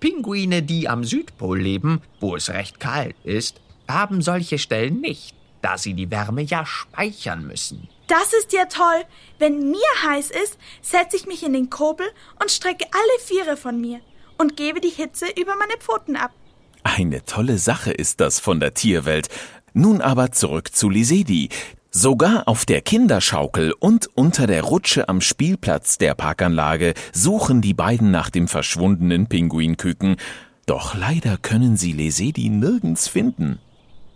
Pinguine, 0.00 0.62
die 0.62 0.88
am 0.88 1.04
Südpol 1.04 1.58
leben, 1.58 2.02
wo 2.20 2.36
es 2.36 2.50
recht 2.50 2.78
kalt 2.78 3.16
ist, 3.24 3.60
haben 3.88 4.22
solche 4.22 4.58
Stellen 4.58 5.00
nicht, 5.00 5.34
da 5.62 5.78
sie 5.78 5.94
die 5.94 6.10
Wärme 6.10 6.42
ja 6.42 6.66
speichern 6.66 7.46
müssen. 7.46 7.88
Das 8.06 8.32
ist 8.32 8.52
ja 8.52 8.66
toll. 8.66 9.04
Wenn 9.38 9.70
mir 9.70 9.80
heiß 10.06 10.30
ist, 10.30 10.58
setze 10.82 11.16
ich 11.16 11.26
mich 11.26 11.44
in 11.44 11.52
den 11.52 11.70
Kobel 11.70 12.06
und 12.40 12.50
strecke 12.50 12.86
alle 12.92 13.24
Viere 13.24 13.56
von 13.56 13.80
mir 13.80 14.00
und 14.38 14.56
gebe 14.56 14.80
die 14.80 14.90
Hitze 14.90 15.26
über 15.40 15.56
meine 15.56 15.78
Pfoten 15.78 16.16
ab. 16.16 16.32
Eine 16.82 17.24
tolle 17.24 17.58
Sache 17.58 17.92
ist 17.92 18.20
das 18.20 18.40
von 18.40 18.60
der 18.60 18.74
Tierwelt. 18.74 19.28
Nun 19.72 20.00
aber 20.00 20.32
zurück 20.32 20.74
zu 20.74 20.90
Lisedi. 20.90 21.48
Sogar 21.90 22.48
auf 22.48 22.66
der 22.66 22.82
Kinderschaukel 22.82 23.72
und 23.72 24.08
unter 24.16 24.46
der 24.46 24.64
Rutsche 24.64 25.08
am 25.08 25.20
Spielplatz 25.20 25.96
der 25.96 26.14
Parkanlage 26.14 26.92
suchen 27.12 27.62
die 27.62 27.72
beiden 27.72 28.10
nach 28.10 28.30
dem 28.30 28.48
verschwundenen 28.48 29.28
Pinguinküken. 29.28 30.16
Doch 30.66 30.94
leider 30.94 31.36
können 31.38 31.76
sie 31.76 31.92
Lesedi 31.92 32.48
nirgends 32.48 33.08
finden. 33.08 33.60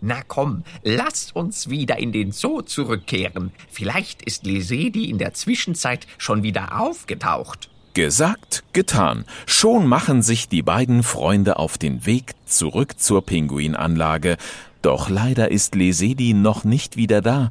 Na 0.01 0.21
komm, 0.27 0.63
lass 0.83 1.31
uns 1.31 1.69
wieder 1.69 1.97
in 1.97 2.11
den 2.11 2.31
Zoo 2.31 2.61
zurückkehren. 2.61 3.51
Vielleicht 3.69 4.21
ist 4.21 4.45
Lesedi 4.45 5.09
in 5.09 5.17
der 5.17 5.33
Zwischenzeit 5.33 6.07
schon 6.17 6.41
wieder 6.41 6.79
aufgetaucht. 6.79 7.69
Gesagt, 7.93 8.63
getan. 8.71 9.25
Schon 9.45 9.87
machen 9.87 10.21
sich 10.21 10.47
die 10.47 10.61
beiden 10.61 11.03
Freunde 11.03 11.57
auf 11.57 11.77
den 11.77 12.05
Weg 12.05 12.33
zurück 12.45 12.99
zur 12.99 13.25
Pinguinanlage. 13.25 14.37
Doch 14.81 15.09
leider 15.09 15.51
ist 15.51 15.75
Lesedi 15.75 16.33
noch 16.33 16.63
nicht 16.63 16.95
wieder 16.95 17.21
da. 17.21 17.49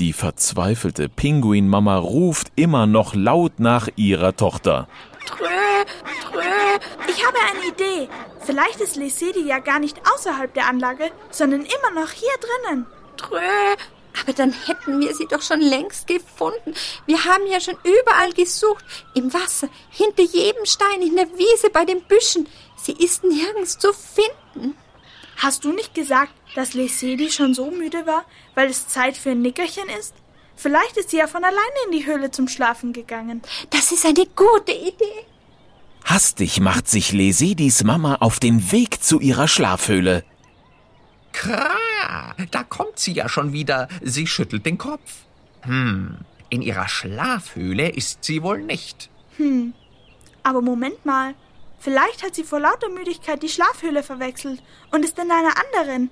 Die 0.00 0.12
verzweifelte 0.12 1.08
Pinguinmama 1.08 1.98
ruft 1.98 2.48
immer 2.56 2.86
noch 2.86 3.14
laut 3.14 3.60
nach 3.60 3.88
ihrer 3.96 4.34
Tochter. 4.36 4.88
Trö, 5.24 5.46
trö. 6.22 6.45
Ich 7.08 7.26
habe 7.26 7.38
eine 7.40 7.66
Idee. 7.66 8.08
Vielleicht 8.44 8.80
ist 8.80 8.96
Lesedi 8.96 9.46
ja 9.46 9.58
gar 9.58 9.78
nicht 9.78 9.98
außerhalb 10.14 10.52
der 10.54 10.66
Anlage, 10.68 11.10
sondern 11.30 11.62
immer 11.62 12.00
noch 12.00 12.10
hier 12.10 12.28
drinnen. 12.40 12.86
Trö. 13.16 13.38
Aber 14.22 14.32
dann 14.32 14.52
hätten 14.52 15.00
wir 15.00 15.14
sie 15.14 15.26
doch 15.26 15.42
schon 15.42 15.60
längst 15.60 16.06
gefunden. 16.06 16.74
Wir 17.04 17.24
haben 17.24 17.46
ja 17.46 17.60
schon 17.60 17.76
überall 17.84 18.32
gesucht. 18.32 18.84
Im 19.14 19.32
Wasser, 19.34 19.68
hinter 19.90 20.22
jedem 20.22 20.64
Stein, 20.64 21.02
in 21.02 21.16
der 21.16 21.28
Wiese, 21.36 21.70
bei 21.70 21.84
den 21.84 22.02
Büschen. 22.02 22.48
Sie 22.76 22.92
ist 22.92 23.24
nirgends 23.24 23.78
zu 23.78 23.92
finden. 23.92 24.76
Hast 25.36 25.64
du 25.64 25.72
nicht 25.72 25.94
gesagt, 25.94 26.32
dass 26.54 26.72
Lesedi 26.72 27.30
schon 27.30 27.52
so 27.52 27.70
müde 27.70 28.06
war, 28.06 28.24
weil 28.54 28.70
es 28.70 28.88
Zeit 28.88 29.16
für 29.16 29.30
ein 29.30 29.42
Nickerchen 29.42 29.88
ist? 30.00 30.14
Vielleicht 30.56 30.96
ist 30.96 31.10
sie 31.10 31.18
ja 31.18 31.26
von 31.26 31.44
alleine 31.44 31.60
in 31.84 31.92
die 31.92 32.06
Höhle 32.06 32.30
zum 32.30 32.48
Schlafen 32.48 32.94
gegangen. 32.94 33.42
Das 33.68 33.92
ist 33.92 34.06
eine 34.06 34.24
gute 34.34 34.72
Idee. 34.72 35.26
Hastig 36.06 36.60
macht 36.60 36.88
sich 36.88 37.12
Lesedis 37.12 37.82
Mama 37.82 38.14
auf 38.20 38.38
den 38.38 38.70
Weg 38.70 39.02
zu 39.02 39.18
ihrer 39.18 39.48
Schlafhöhle. 39.48 40.22
Kra, 41.32 42.36
da 42.52 42.62
kommt 42.62 43.00
sie 43.00 43.12
ja 43.12 43.28
schon 43.28 43.52
wieder. 43.52 43.88
Sie 44.02 44.28
schüttelt 44.28 44.64
den 44.64 44.78
Kopf. 44.78 45.24
Hm, 45.62 46.18
in 46.48 46.62
ihrer 46.62 46.88
Schlafhöhle 46.88 47.88
ist 47.88 48.22
sie 48.22 48.44
wohl 48.44 48.62
nicht. 48.62 49.10
Hm. 49.36 49.74
Aber 50.44 50.62
Moment 50.62 51.04
mal. 51.04 51.34
Vielleicht 51.80 52.22
hat 52.22 52.36
sie 52.36 52.44
vor 52.44 52.60
lauter 52.60 52.88
Müdigkeit 52.88 53.42
die 53.42 53.48
Schlafhöhle 53.48 54.04
verwechselt 54.04 54.62
und 54.92 55.04
ist 55.04 55.18
in 55.18 55.30
einer 55.30 55.54
anderen. 55.74 56.10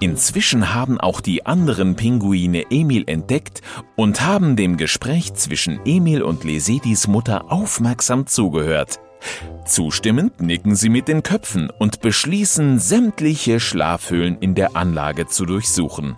Inzwischen 0.00 0.74
haben 0.74 1.00
auch 1.00 1.20
die 1.20 1.46
anderen 1.46 1.96
Pinguine 1.96 2.70
Emil 2.70 3.04
entdeckt 3.06 3.62
und 3.96 4.20
haben 4.20 4.54
dem 4.54 4.76
Gespräch 4.76 5.32
zwischen 5.34 5.80
Emil 5.86 6.22
und 6.22 6.44
Lesedis 6.44 7.06
Mutter 7.06 7.50
aufmerksam 7.50 8.26
zugehört. 8.26 9.00
Zustimmend 9.64 10.40
nicken 10.40 10.76
sie 10.76 10.90
mit 10.90 11.08
den 11.08 11.22
Köpfen 11.22 11.70
und 11.70 12.00
beschließen, 12.00 12.78
sämtliche 12.78 13.58
Schlafhöhlen 13.58 14.38
in 14.38 14.54
der 14.54 14.76
Anlage 14.76 15.26
zu 15.26 15.46
durchsuchen. 15.46 16.16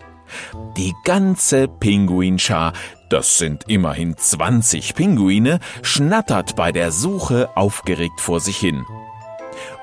Die 0.76 0.94
ganze 1.04 1.68
Pinguinschar, 1.68 2.72
das 3.08 3.38
sind 3.38 3.64
immerhin 3.68 4.16
20 4.16 4.94
Pinguine, 4.94 5.60
schnattert 5.82 6.56
bei 6.56 6.72
der 6.72 6.90
Suche 6.90 7.48
aufgeregt 7.56 8.20
vor 8.20 8.40
sich 8.40 8.58
hin. 8.58 8.84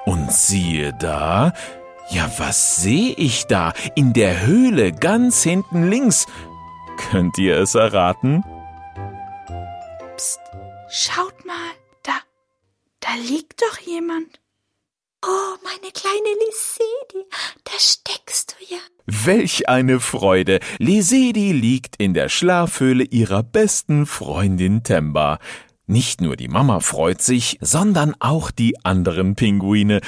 Und 0.06 0.32
siehe 0.32 0.94
da, 1.00 1.54
ja, 2.10 2.32
was 2.38 2.78
sehe 2.78 3.14
ich 3.14 3.46
da 3.48 3.74
in 3.96 4.14
der 4.14 4.46
Höhle 4.46 4.92
ganz 4.92 5.44
hinten 5.44 5.90
links? 5.90 6.26
Könnt 7.10 7.38
ihr 7.38 7.58
es 7.58 7.76
erraten? 7.76 8.44
Psst, 10.16 10.40
schaut 10.90 11.46
mal, 11.46 11.72
da, 12.04 12.14
da 13.00 13.10
liegt 13.28 13.62
doch 13.62 13.80
jemand. 13.80 14.40
Oh, 15.26 15.58
meine 15.64 15.92
kleine 15.92 16.30
Lisedi, 16.46 17.26
da 17.64 17.72
steckst 17.80 18.56
du 18.58 18.76
ja. 18.76 18.80
Welch 19.08 19.68
eine 19.68 20.00
Freude! 20.00 20.60
Lesedi 20.78 21.52
liegt 21.52 21.96
in 21.98 22.14
der 22.14 22.30
Schlafhöhle 22.30 23.04
ihrer 23.04 23.42
besten 23.42 24.06
Freundin 24.06 24.84
Temba. 24.84 25.40
Nicht 25.88 26.22
nur 26.22 26.36
die 26.36 26.48
Mama 26.48 26.80
freut 26.80 27.22
sich, 27.22 27.58
sondern 27.62 28.16
auch 28.20 28.52
die 28.52 28.84
anderen 28.84 29.36
Pinguine. 29.36 30.02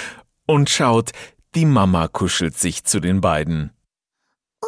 Und 0.48 0.70
schaut, 0.70 1.12
die 1.58 1.66
Mama 1.66 2.08
kuschelt 2.08 2.56
sich 2.56 2.84
zu 2.84 3.00
den 3.00 3.20
beiden. 3.20 3.76
Oh, 4.62 4.68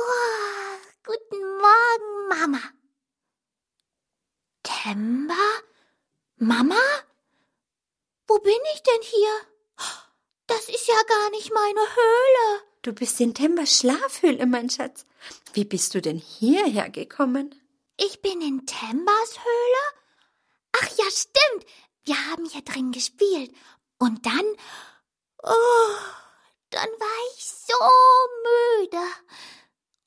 guten 1.05 1.39
Morgen, 1.61 2.27
Mama. 2.29 2.61
Temba? 4.63 5.35
Mama? 6.37 6.81
Wo 8.27 8.39
bin 8.39 8.57
ich 8.73 8.81
denn 8.81 9.01
hier? 9.03 9.35
Das 10.47 10.67
ist 10.67 10.87
ja 10.87 10.99
gar 11.07 11.29
nicht 11.29 11.53
meine 11.53 11.79
Höhle. 11.79 12.63
du 12.81 12.93
bist 12.93 13.21
in 13.21 13.35
Tembers 13.35 13.77
Schlafhöhle, 13.77 14.47
mein 14.47 14.71
Schatz. 14.71 15.05
Wie 15.53 15.65
bist 15.65 15.93
du 15.93 16.01
denn 16.01 16.17
hierher 16.17 16.89
gekommen? 16.89 17.53
Ich 17.97 18.19
bin 18.23 18.41
in 18.41 18.65
Tembers 18.65 19.37
Höhle? 19.37 20.01
Ach 20.71 20.89
ja, 20.97 21.05
stimmt. 21.11 21.67
Wir 22.05 22.15
haben 22.31 22.45
hier 22.45 22.63
drin 22.63 22.91
gespielt. 22.91 23.53
Und 23.99 24.25
dann. 24.25 24.45
Oh, 25.43 25.95
dann 26.69 26.89
war 26.99 27.35
ich 27.37 27.45
so 27.45 27.73
müde. 28.81 29.03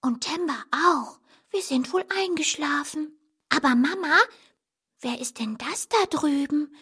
Und 0.00 0.23
Temba 0.23 0.64
auch. 0.71 1.19
Wir 1.50 1.62
sind 1.62 1.92
wohl 1.92 2.04
eingeschlafen. 2.19 3.19
Aber 3.49 3.75
Mama, 3.75 4.16
wer 5.00 5.21
ist 5.21 5.38
denn 5.38 5.59
das 5.59 5.88
da 5.88 6.07
drüben? 6.11 6.75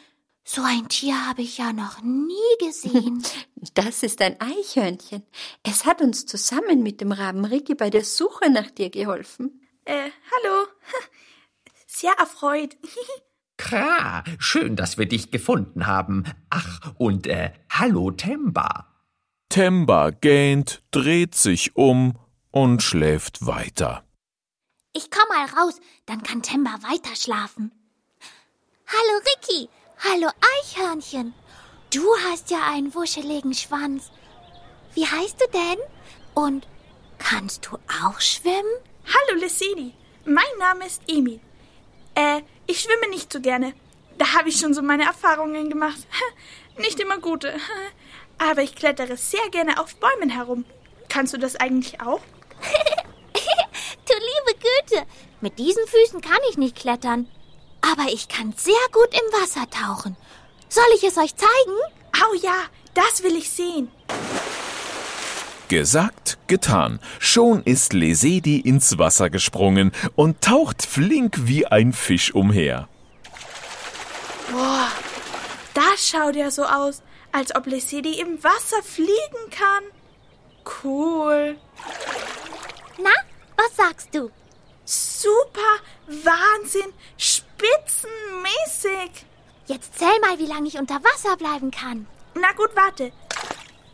So 0.44 0.62
ein 0.62 0.88
Tier 0.88 1.26
habe 1.28 1.42
ich 1.42 1.58
ja 1.58 1.72
noch 1.72 2.02
nie 2.02 2.56
gesehen. 2.58 3.22
Das 3.74 4.02
ist 4.02 4.22
ein 4.22 4.40
Eichhörnchen. 4.40 5.22
Es 5.62 5.84
hat 5.84 6.00
uns 6.00 6.24
zusammen 6.24 6.82
mit 6.82 7.02
dem 7.02 7.12
Raben 7.12 7.44
Ricky 7.44 7.74
bei 7.74 7.90
der 7.90 8.04
Suche 8.04 8.48
nach 8.50 8.70
dir 8.70 8.88
geholfen. 8.88 9.60
Äh, 9.84 10.10
hallo. 10.32 10.66
Sehr 11.86 12.12
erfreut. 12.12 12.78
Kra, 13.58 14.24
schön, 14.38 14.76
dass 14.76 14.96
wir 14.96 15.04
dich 15.04 15.30
gefunden 15.30 15.86
haben. 15.86 16.24
Ach, 16.48 16.94
und 16.96 17.26
äh, 17.26 17.52
hallo 17.68 18.10
Temba. 18.12 18.89
Temba 19.50 20.10
gähnt, 20.10 20.80
dreht 20.92 21.34
sich 21.34 21.74
um 21.74 22.16
und 22.52 22.84
schläft 22.84 23.44
weiter. 23.44 24.04
Ich 24.92 25.10
komm 25.10 25.26
mal 25.28 25.44
raus, 25.60 25.80
dann 26.06 26.22
kann 26.22 26.40
Temba 26.40 26.70
weiter 26.82 27.16
schlafen. 27.16 27.72
Hallo 28.86 29.20
Ricky, 29.26 29.68
hallo 29.98 30.30
Eichhörnchen. 30.54 31.34
Du 31.92 32.04
hast 32.28 32.52
ja 32.52 32.60
einen 32.70 32.94
wuscheligen 32.94 33.52
Schwanz. 33.52 34.12
Wie 34.94 35.04
heißt 35.04 35.40
du 35.40 35.46
denn? 35.52 35.78
Und 36.34 36.68
kannst 37.18 37.66
du 37.66 37.76
auch 38.04 38.20
schwimmen? 38.20 38.54
Hallo, 39.04 39.40
Lessedi. 39.40 39.92
Mein 40.26 40.58
Name 40.60 40.86
ist 40.86 41.02
Emil. 41.08 41.40
Äh, 42.14 42.42
ich 42.68 42.80
schwimme 42.80 43.10
nicht 43.10 43.32
so 43.32 43.40
gerne. 43.40 43.74
Da 44.20 44.34
habe 44.34 44.50
ich 44.50 44.60
schon 44.60 44.74
so 44.74 44.82
meine 44.82 45.04
Erfahrungen 45.04 45.70
gemacht. 45.70 45.96
Nicht 46.76 47.00
immer 47.00 47.18
gute. 47.18 47.54
Aber 48.38 48.60
ich 48.60 48.74
klettere 48.74 49.16
sehr 49.16 49.48
gerne 49.50 49.80
auf 49.80 49.96
Bäumen 49.96 50.28
herum. 50.28 50.66
Kannst 51.08 51.32
du 51.32 51.38
das 51.38 51.56
eigentlich 51.56 52.02
auch? 52.02 52.20
du 53.32 54.12
liebe 54.12 54.60
Güte, 54.60 55.06
mit 55.40 55.58
diesen 55.58 55.86
Füßen 55.86 56.20
kann 56.20 56.38
ich 56.50 56.58
nicht 56.58 56.76
klettern. 56.76 57.28
Aber 57.80 58.12
ich 58.12 58.28
kann 58.28 58.52
sehr 58.58 58.74
gut 58.92 59.08
im 59.10 59.40
Wasser 59.40 59.70
tauchen. 59.70 60.18
Soll 60.68 60.84
ich 60.96 61.04
es 61.04 61.16
euch 61.16 61.34
zeigen? 61.34 61.78
Au 62.12 62.34
ja, 62.42 62.64
das 62.92 63.22
will 63.22 63.36
ich 63.36 63.48
sehen. 63.48 63.90
Gesagt, 65.68 66.36
getan. 66.46 67.00
Schon 67.20 67.62
ist 67.62 67.94
Lesedi 67.94 68.60
ins 68.60 68.98
Wasser 68.98 69.30
gesprungen 69.30 69.92
und 70.14 70.42
taucht 70.42 70.84
flink 70.84 71.38
wie 71.46 71.66
ein 71.66 71.94
Fisch 71.94 72.34
umher. 72.34 72.86
Boah, 74.50 74.90
das 75.74 76.08
schaut 76.08 76.36
ja 76.36 76.50
so 76.50 76.64
aus, 76.64 77.02
als 77.32 77.54
ob 77.54 77.66
Lesedi 77.66 78.20
im 78.20 78.42
Wasser 78.42 78.82
fliegen 78.82 79.50
kann. 79.50 79.84
Cool. 80.82 81.58
Na, 82.98 83.10
was 83.56 83.76
sagst 83.76 84.14
du? 84.14 84.30
Super, 84.84 85.78
Wahnsinn, 86.06 86.92
spitzenmäßig. 87.16 89.26
Jetzt 89.66 89.98
zähl 89.98 90.18
mal, 90.20 90.38
wie 90.38 90.46
lange 90.46 90.66
ich 90.66 90.78
unter 90.78 90.96
Wasser 90.96 91.36
bleiben 91.36 91.70
kann. 91.70 92.06
Na 92.34 92.52
gut, 92.52 92.70
warte. 92.74 93.12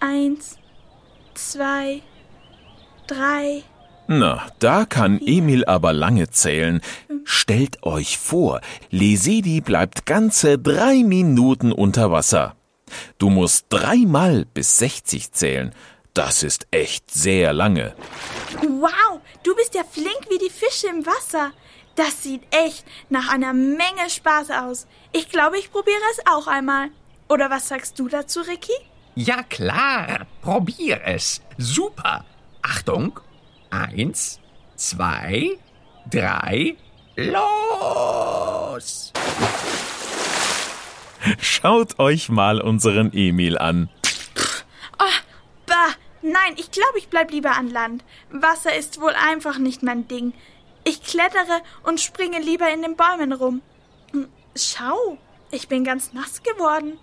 Eins, 0.01 0.57
zwei, 1.35 2.03
drei. 3.07 3.63
Na, 4.09 4.47
da 4.59 4.85
kann 4.85 5.21
Emil 5.25 5.65
aber 5.65 5.93
lange 5.93 6.31
zählen. 6.31 6.81
Stellt 7.25 7.83
euch 7.83 8.19
vor, 8.19 8.61
Lesedi 8.91 9.61
bleibt 9.61 10.07
ganze 10.07 10.59
drei 10.59 11.03
Minuten 11.03 11.73
unter 11.73 12.13
Wasser. 12.13 12.55
Du 13.19 13.31
musst 13.31 13.67
dreimal 13.69 14.45
bis 14.45 14.79
60 14.79 15.33
zählen. 15.33 15.75
Das 16.15 16.43
ist 16.43 16.69
echt 16.71 17.11
sehr 17.11 17.53
lange. 17.53 17.95
Wow, 18.63 19.21
du 19.43 19.55
bist 19.57 19.75
ja 19.75 19.83
flink 19.85 20.27
wie 20.31 20.39
die 20.39 20.53
Fische 20.53 20.87
im 20.89 21.05
Wasser. 21.05 21.51
Das 21.97 22.23
sieht 22.23 22.43
echt 22.51 22.85
nach 23.11 23.29
einer 23.33 23.53
Menge 23.53 24.09
Spaß 24.09 24.51
aus. 24.51 24.87
Ich 25.13 25.29
glaube, 25.31 25.59
ich 25.59 25.73
probiere 25.73 26.01
es 26.13 26.21
auch 26.31 26.47
einmal. 26.47 26.91
Oder 27.29 27.51
was 27.51 27.69
sagst 27.69 27.99
du 27.99 28.09
dazu, 28.09 28.41
Ricky? 28.41 28.73
Ja 29.15 29.43
klar, 29.43 30.27
probier 30.43 31.01
es. 31.05 31.41
Super. 31.59 32.25
Achtung. 32.63 33.19
Eins, 33.71 34.41
zwei, 34.77 35.51
drei, 36.11 36.77
los! 37.17 39.13
Schaut 41.41 41.99
euch 41.99 42.29
mal 42.29 42.61
unseren 42.61 43.13
Emil 43.13 43.59
an. 43.59 43.89
Oh, 44.99 45.19
bah, 45.67 45.75
nein, 46.23 46.55
ich 46.57 46.71
glaube, 46.71 46.99
ich 46.99 47.09
bleib 47.09 47.31
lieber 47.33 47.57
an 47.57 47.71
Land. 47.71 48.05
Wasser 48.31 48.75
ist 48.77 49.01
wohl 49.01 49.15
einfach 49.15 49.59
nicht 49.59 49.83
mein 49.83 50.07
Ding. 50.07 50.33
Ich 50.85 51.03
klettere 51.03 51.63
und 51.83 52.01
springe 52.01 52.39
lieber 52.39 52.73
in 52.73 52.83
den 52.83 52.97
Bäumen 52.97 53.33
rum. 53.33 53.63
Hm, 54.13 54.29
Schau, 54.55 55.19
ich 55.51 55.69
bin 55.69 55.83
ganz 55.85 56.13
nass 56.13 56.43
geworden. 56.43 56.99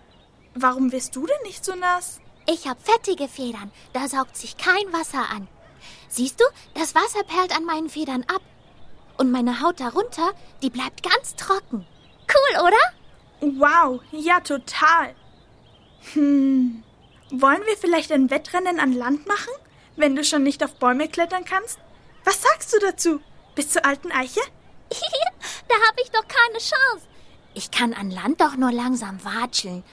Warum 0.56 0.92
wirst 0.92 1.16
du 1.16 1.26
denn 1.26 1.42
nicht 1.46 1.66
so 1.66 1.76
nass? 1.76 2.22
Ich 2.48 2.68
hab 2.68 2.78
fettige 2.82 3.28
Federn, 3.28 3.72
da 3.94 4.08
saugt 4.08 4.38
sich 4.38 4.58
kein 4.58 4.92
Wasser 4.94 5.30
an. 5.30 5.48
Siehst 6.10 6.40
du, 6.40 6.46
das 6.74 6.96
Wasser 6.96 7.24
perlt 7.24 7.56
an 7.56 7.66
meinen 7.66 7.90
Federn 7.90 8.24
ab. 8.24 8.42
Und 9.18 9.32
meine 9.32 9.62
Haut 9.62 9.80
darunter, 9.80 10.34
die 10.62 10.70
bleibt 10.70 11.04
ganz 11.04 11.36
trocken. 11.36 11.86
Cool, 12.28 12.62
oder? 12.62 13.58
Wow, 13.60 14.02
ja, 14.12 14.40
total. 14.40 15.16
Hm, 16.14 16.84
wollen 17.32 17.62
wir 17.66 17.78
vielleicht 17.78 18.12
ein 18.12 18.30
Wettrennen 18.30 18.80
an 18.80 18.94
Land 18.94 19.28
machen, 19.28 19.54
wenn 19.96 20.16
du 20.16 20.24
schon 20.24 20.44
nicht 20.44 20.64
auf 20.64 20.76
Bäume 20.76 21.08
klettern 21.08 21.46
kannst? 21.46 21.80
Was 22.24 22.42
sagst 22.42 22.74
du 22.74 22.80
dazu? 22.80 23.20
Bis 23.56 23.70
zur 23.70 23.86
alten 23.86 24.12
Eiche? 24.12 24.42
da 25.68 25.76
hab 25.88 26.00
ich 26.00 26.12
doch 26.12 26.28
keine 26.28 26.60
Chance. 26.60 27.08
Ich 27.54 27.72
kann 27.72 27.94
an 27.94 28.12
Land 28.12 28.42
doch 28.42 28.56
nur 28.56 28.72
langsam 28.72 29.24
watscheln. 29.24 29.84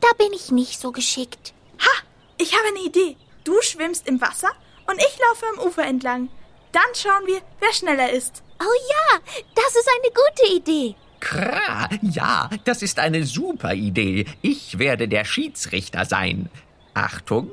Da 0.00 0.08
bin 0.18 0.32
ich 0.32 0.50
nicht 0.50 0.80
so 0.80 0.92
geschickt. 0.92 1.52
Ha, 1.80 2.02
ich 2.38 2.54
habe 2.56 2.68
eine 2.68 2.86
Idee. 2.86 3.16
Du 3.44 3.60
schwimmst 3.62 4.06
im 4.08 4.20
Wasser 4.20 4.50
und 4.90 4.98
ich 4.98 5.18
laufe 5.18 5.46
am 5.54 5.66
Ufer 5.66 5.86
entlang. 5.86 6.28
Dann 6.72 6.82
schauen 6.94 7.26
wir, 7.26 7.40
wer 7.60 7.72
schneller 7.72 8.12
ist. 8.12 8.42
Oh 8.60 8.64
ja, 8.64 9.20
das 9.54 9.74
ist 9.74 9.88
eine 9.88 10.12
gute 10.12 10.56
Idee. 10.56 10.96
Kra, 11.20 11.88
ja, 12.02 12.50
das 12.64 12.82
ist 12.82 12.98
eine 12.98 13.24
super 13.24 13.74
Idee. 13.74 14.26
Ich 14.42 14.78
werde 14.78 15.06
der 15.08 15.24
Schiedsrichter 15.24 16.04
sein. 16.04 16.48
Achtung, 16.94 17.52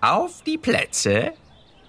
auf 0.00 0.42
die 0.42 0.58
Plätze 0.58 1.32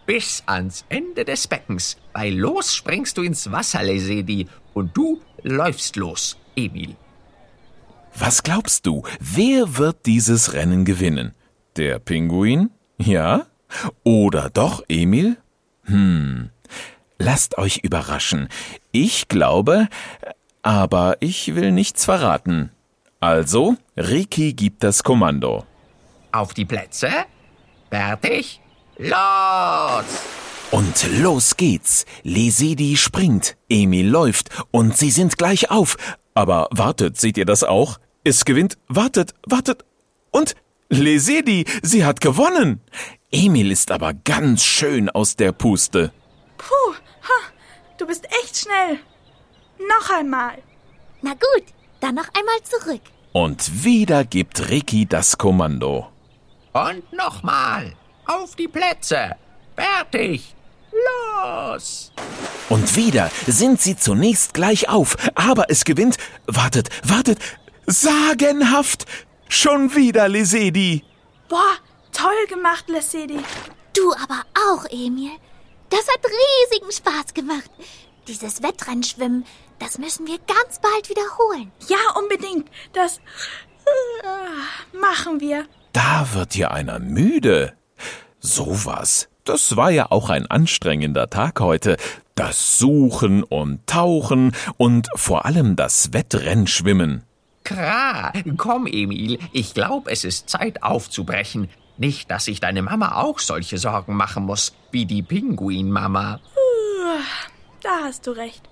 bis 0.06 0.44
ans 0.46 0.86
Ende 0.90 1.24
des 1.26 1.48
Beckens. 1.48 1.98
Bei 2.12 2.30
Los 2.30 2.76
springst 2.76 3.18
du 3.18 3.22
ins 3.22 3.52
Wasser, 3.52 3.84
Lesedi, 3.84 4.48
und 4.74 4.96
du 4.96 5.22
läufst 5.44 5.96
los, 5.96 6.38
Emil. 6.56 6.96
Was 8.16 8.44
glaubst 8.44 8.86
du, 8.86 9.04
wer 9.20 9.78
wird 9.78 10.06
dieses 10.06 10.54
Rennen 10.54 10.86
gewinnen? 10.86 11.34
Der 11.78 12.00
Pinguin? 12.00 12.70
Ja? 12.98 13.48
Oder 14.04 14.50
doch 14.50 14.84
Emil? 14.88 15.38
Hm, 15.86 16.50
lasst 17.18 17.58
euch 17.58 17.80
überraschen. 17.84 18.48
Ich 18.92 19.28
glaube, 19.28 19.88
aber 20.62 21.18
ich 21.20 21.56
will 21.56 21.72
nichts 21.72 22.06
verraten. 22.06 22.72
Also, 23.20 23.76
Ricky 23.98 24.54
gibt 24.54 24.84
das 24.84 25.04
Kommando. 25.04 25.66
Auf 26.32 26.54
die 26.54 26.66
Plätze, 26.66 27.10
fertig, 27.90 28.60
los! 28.98 30.06
Und 30.72 31.20
los 31.22 31.56
geht's. 31.56 32.06
Lesedi 32.24 32.98
springt, 32.98 33.56
Emil 33.70 34.10
läuft 34.10 34.50
und 34.72 34.98
sie 34.98 35.12
sind 35.12 35.38
gleich 35.38 35.70
auf. 35.70 35.98
Aber 36.34 36.68
wartet, 36.72 37.20
seht 37.20 37.38
ihr 37.38 37.46
das 37.46 37.64
auch? 37.64 38.00
Es 38.24 38.44
gewinnt, 38.44 38.78
wartet, 38.88 39.36
wartet. 39.46 39.86
Und 40.32 40.56
Lesedi, 40.90 41.66
sie 41.84 42.04
hat 42.06 42.22
gewonnen. 42.22 42.82
Emil 43.36 43.72
ist 43.72 43.90
aber 43.90 44.14
ganz 44.14 44.64
schön 44.64 45.10
aus 45.10 45.36
der 45.36 45.54
Puste. 45.54 46.14
Puh, 46.56 46.94
ha, 47.24 47.52
du 47.98 48.06
bist 48.06 48.26
echt 48.26 48.56
schnell. 48.58 49.00
Noch 49.80 50.16
einmal. 50.16 50.60
Na 51.24 51.32
gut, 51.32 51.64
dann 52.00 52.14
noch 52.14 52.28
einmal 52.38 52.62
zurück. 52.62 53.02
Und 53.32 53.84
wieder 53.84 54.24
gibt 54.24 54.70
Ricky 54.70 55.08
das 55.08 55.40
Kommando. 55.40 56.10
Und 56.74 57.12
nochmal, 57.12 57.94
auf 58.28 58.56
die 58.56 58.68
Plätze, 58.68 59.36
fertig, 59.76 60.56
los! 61.42 62.12
Und 62.70 62.96
wieder 62.96 63.32
sind 63.48 63.82
sie 63.82 63.98
zunächst 63.98 64.54
gleich 64.54 64.90
auf, 64.90 65.18
aber 65.34 65.72
es 65.72 65.86
gewinnt, 65.86 66.18
wartet, 66.46 66.90
wartet, 67.04 67.40
sagenhaft, 67.88 69.06
schon 69.50 69.96
wieder 69.96 70.30
Lesedi. 70.30 71.04
Boah, 71.50 71.78
toll 72.24 72.48
gemacht, 72.48 72.86
Lesedi. 72.88 73.40
Du 73.96 74.14
aber 74.14 74.44
auch, 74.68 74.86
Emil. 74.90 75.32
Das 75.90 76.08
hat 76.08 76.22
riesigen 76.24 76.92
Spaß 76.92 77.34
gemacht. 77.34 77.70
Dieses 78.28 78.64
Wettrennschwimmen, 78.64 79.46
das 79.80 79.98
müssen 79.98 80.26
wir 80.26 80.38
ganz 80.40 80.80
bald 80.82 81.10
wiederholen. 81.10 81.72
Ja, 81.88 81.98
unbedingt. 82.18 82.70
Das 82.94 83.18
äh, 83.18 84.98
machen 84.98 85.42
wir. 85.42 85.66
Da 85.92 86.28
wird 86.34 86.56
ja 86.56 86.72
einer 86.72 87.00
müde. 87.00 87.74
Sowas. 88.40 89.28
Das 89.44 89.76
war 89.76 89.92
ja 89.92 90.10
auch 90.10 90.30
ein 90.30 90.48
anstrengender 90.48 91.30
Tag 91.30 91.60
heute. 91.60 91.98
Das 92.36 92.80
Suchen 92.80 93.44
und 93.44 93.86
Tauchen 93.86 94.56
und 94.78 95.10
vor 95.16 95.46
allem 95.46 95.76
das 95.76 96.14
Wettrennschwimmen. 96.14 97.24
Kra, 97.66 98.34
komm, 98.58 98.88
Emil. 98.88 99.40
Ich 99.52 99.74
glaube, 99.74 100.12
es 100.12 100.24
ist 100.24 100.50
Zeit 100.50 100.82
aufzubrechen. 100.84 101.70
Nicht, 101.98 102.32
dass 102.32 102.46
sich 102.46 102.60
deine 102.60 102.82
Mama 102.82 103.22
auch 103.22 103.40
solche 103.40 103.78
Sorgen 103.78 104.16
machen 104.16 104.46
muss, 104.46 104.74
wie 104.92 105.06
die 105.06 105.22
Pinguinmama. 105.22 106.40
Da 107.82 108.00
hast 108.04 108.26
du 108.28 108.32
recht. 108.32 108.64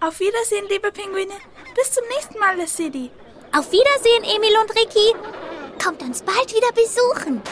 Auf 0.00 0.20
Wiedersehen, 0.20 0.66
liebe 0.68 0.92
Pinguine. 0.92 1.34
Bis 1.74 1.92
zum 1.92 2.04
nächsten 2.14 2.38
Mal, 2.38 2.56
Le 2.56 2.66
City. 2.66 3.10
Auf 3.52 3.70
Wiedersehen, 3.72 4.24
Emil 4.24 4.56
und 4.60 4.70
Ricky. 4.70 5.82
Kommt 5.82 6.02
uns 6.02 6.22
bald 6.22 6.54
wieder 6.54 6.72
besuchen. 6.72 7.42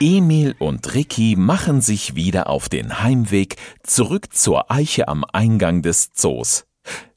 Emil 0.00 0.54
und 0.58 0.94
Ricky 0.94 1.36
machen 1.36 1.80
sich 1.80 2.14
wieder 2.14 2.48
auf 2.48 2.68
den 2.68 3.00
Heimweg 3.02 3.56
zurück 3.82 4.34
zur 4.34 4.70
Eiche 4.70 5.08
am 5.08 5.24
Eingang 5.32 5.82
des 5.82 6.12
Zoos. 6.12 6.64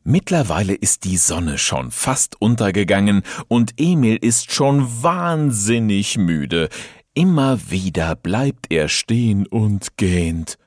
Mittlerweile 0.10 0.74
ist 0.74 1.04
die 1.04 1.18
Sonne 1.18 1.58
schon 1.58 1.92
fast 1.92 2.42
untergegangen 2.42 3.24
und 3.50 3.74
Emil 3.76 4.16
ist 4.16 4.54
schon 4.54 5.04
wahnsinnig 5.04 6.18
müde. 6.18 6.70
Immer 7.14 7.70
wieder 7.70 8.16
bleibt 8.16 8.68
er 8.72 8.88
stehen 8.88 9.46
und 9.46 9.98
gähnt. 9.98 10.58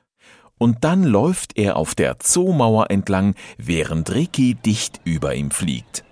Und 0.59 0.83
dann 0.83 1.03
läuft 1.03 1.57
er 1.57 1.75
auf 1.77 1.95
der 1.95 2.19
Zoomauer 2.19 2.91
entlang, 2.91 3.33
während 3.57 4.13
Ricky 4.13 4.53
dicht 4.53 5.01
über 5.05 5.33
ihm 5.33 5.49
fliegt. 5.49 6.03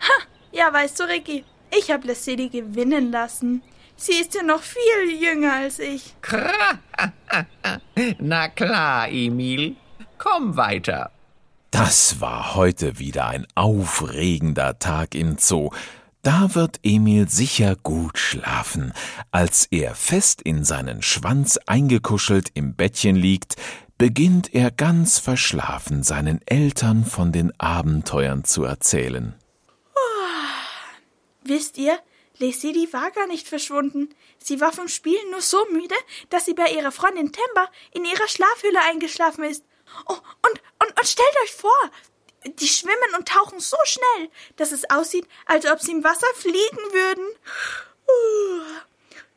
Ha, 0.00 0.24
ja, 0.50 0.72
weißt 0.72 0.98
du, 0.98 1.04
Ricky, 1.04 1.44
ich 1.78 1.90
habe 1.90 2.06
Le 2.06 2.14
City 2.14 2.48
gewinnen 2.48 3.12
lassen. 3.12 3.62
Sie 3.96 4.14
ist 4.14 4.34
ja 4.34 4.42
noch 4.42 4.62
viel 4.62 5.20
jünger 5.20 5.56
als 5.56 5.78
ich. 5.78 6.14
Na 8.18 8.48
klar, 8.48 9.10
Emil. 9.10 9.76
Komm 10.16 10.56
weiter. 10.56 11.10
Das 11.72 12.20
war 12.20 12.54
heute 12.54 12.98
wieder 12.98 13.28
ein 13.28 13.46
aufregender 13.54 14.78
Tag 14.78 15.14
im 15.14 15.38
Zoo. 15.38 15.70
Da 16.20 16.54
wird 16.54 16.78
Emil 16.82 17.30
sicher 17.30 17.76
gut 17.76 18.18
schlafen, 18.18 18.92
als 19.30 19.68
er 19.70 19.94
fest 19.94 20.42
in 20.42 20.64
seinen 20.64 21.00
Schwanz 21.00 21.58
eingekuschelt 21.66 22.50
im 22.52 22.76
Bettchen 22.76 23.16
liegt, 23.16 23.56
beginnt 23.96 24.52
er 24.54 24.70
ganz 24.70 25.18
verschlafen 25.18 26.02
seinen 26.02 26.46
Eltern 26.46 27.06
von 27.06 27.32
den 27.32 27.58
Abenteuern 27.58 28.44
zu 28.44 28.64
erzählen. 28.64 29.34
Wisst 31.42 31.78
ihr, 31.78 31.98
Leslie 32.36 32.92
war 32.92 33.10
gar 33.12 33.26
nicht 33.26 33.48
verschwunden. 33.48 34.10
Sie 34.36 34.60
war 34.60 34.72
vom 34.72 34.88
Spielen 34.88 35.30
nur 35.30 35.40
so 35.40 35.64
müde, 35.72 35.94
dass 36.28 36.44
sie 36.44 36.54
bei 36.54 36.70
ihrer 36.70 36.92
Freundin 36.92 37.32
Temba 37.32 37.70
in 37.92 38.04
ihrer 38.04 38.28
Schlafhülle 38.28 38.80
eingeschlafen 38.90 39.44
ist. 39.44 39.64
Oh, 40.08 40.14
und, 40.14 40.62
und, 40.80 40.98
und 40.98 41.06
stellt 41.06 41.36
euch 41.44 41.52
vor, 41.52 41.90
die 42.44 42.68
schwimmen 42.68 43.14
und 43.16 43.28
tauchen 43.28 43.60
so 43.60 43.76
schnell, 43.84 44.30
dass 44.56 44.72
es 44.72 44.90
aussieht, 44.90 45.26
als 45.46 45.66
ob 45.66 45.80
sie 45.80 45.92
im 45.92 46.04
Wasser 46.04 46.26
fliegen 46.34 46.92
würden. 46.92 47.26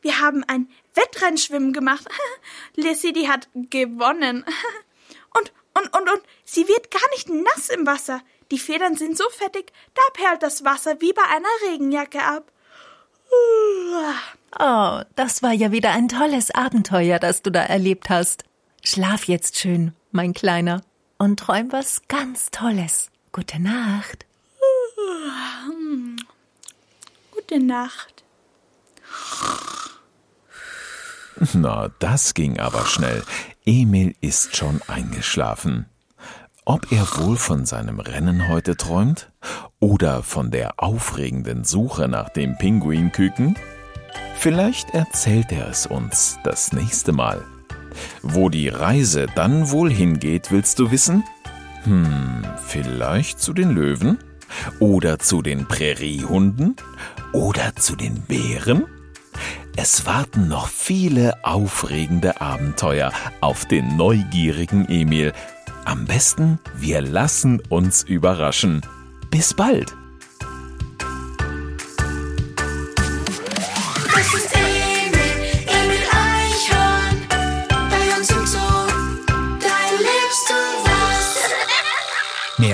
Wir 0.00 0.20
haben 0.20 0.44
ein 0.44 0.68
Wettrennschwimmen 0.94 1.72
gemacht. 1.72 2.06
Leslie 2.74 3.28
hat 3.28 3.48
gewonnen. 3.54 4.44
Und, 5.34 5.52
und, 5.74 5.94
und, 5.94 6.10
und, 6.10 6.22
sie 6.46 6.66
wird 6.66 6.90
gar 6.90 7.06
nicht 7.10 7.28
nass 7.28 7.68
im 7.68 7.86
Wasser. 7.86 8.22
Die 8.50 8.58
Federn 8.58 8.96
sind 8.96 9.18
so 9.18 9.28
fettig, 9.28 9.70
da 9.92 10.00
perlt 10.14 10.42
das 10.42 10.64
Wasser 10.64 10.98
wie 11.02 11.12
bei 11.12 11.24
einer 11.24 11.46
Regenjacke 11.70 12.22
ab. 12.22 12.50
Oh, 14.58 15.02
das 15.14 15.42
war 15.42 15.52
ja 15.52 15.72
wieder 15.72 15.90
ein 15.90 16.08
tolles 16.08 16.50
Abenteuer, 16.50 17.18
das 17.18 17.42
du 17.42 17.50
da 17.50 17.60
erlebt 17.60 18.08
hast. 18.08 18.44
Schlaf 18.82 19.24
jetzt 19.24 19.58
schön, 19.58 19.94
mein 20.16 20.34
Kleiner, 20.34 20.82
und 21.18 21.38
träum 21.38 21.70
was 21.70 22.02
ganz 22.08 22.50
Tolles. 22.50 23.10
Gute 23.32 23.60
Nacht. 23.60 24.26
Gute 27.30 27.60
Nacht. 27.60 28.24
Na, 31.52 31.90
das 31.98 32.34
ging 32.34 32.58
aber 32.58 32.86
schnell. 32.86 33.22
Emil 33.64 34.16
ist 34.20 34.56
schon 34.56 34.80
eingeschlafen. 34.88 35.86
Ob 36.64 36.90
er 36.90 37.06
wohl 37.18 37.36
von 37.36 37.66
seinem 37.66 38.00
Rennen 38.00 38.48
heute 38.48 38.76
träumt? 38.76 39.30
Oder 39.78 40.22
von 40.22 40.50
der 40.50 40.82
aufregenden 40.82 41.64
Suche 41.64 42.08
nach 42.08 42.30
dem 42.30 42.56
Pinguinküken? 42.56 43.56
Vielleicht 44.36 44.90
erzählt 44.90 45.52
er 45.52 45.68
es 45.68 45.86
uns 45.86 46.38
das 46.42 46.72
nächste 46.72 47.12
Mal. 47.12 47.44
Wo 48.22 48.48
die 48.48 48.68
Reise 48.68 49.26
dann 49.34 49.70
wohl 49.70 49.90
hingeht, 49.90 50.50
willst 50.50 50.78
du 50.78 50.90
wissen? 50.90 51.24
Hm, 51.84 52.42
vielleicht 52.66 53.40
zu 53.40 53.52
den 53.52 53.70
Löwen? 53.70 54.18
Oder 54.78 55.18
zu 55.18 55.42
den 55.42 55.66
Präriehunden? 55.66 56.76
Oder 57.32 57.74
zu 57.76 57.96
den 57.96 58.22
Bären? 58.22 58.84
Es 59.76 60.06
warten 60.06 60.48
noch 60.48 60.68
viele 60.68 61.44
aufregende 61.44 62.40
Abenteuer 62.40 63.12
auf 63.40 63.66
den 63.66 63.96
neugierigen 63.96 64.88
Emil. 64.88 65.32
Am 65.84 66.06
besten, 66.06 66.58
wir 66.74 67.02
lassen 67.02 67.60
uns 67.68 68.02
überraschen. 68.02 68.80
Bis 69.30 69.52
bald! 69.52 69.94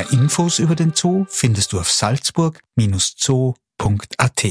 Mehr 0.03 0.11
Infos 0.11 0.59
über 0.59 0.75
den 0.75 0.93
Zoo 0.95 1.27
findest 1.29 1.73
du 1.73 1.79
auf 1.79 1.89
salzburg-zoo.at. 1.89 4.47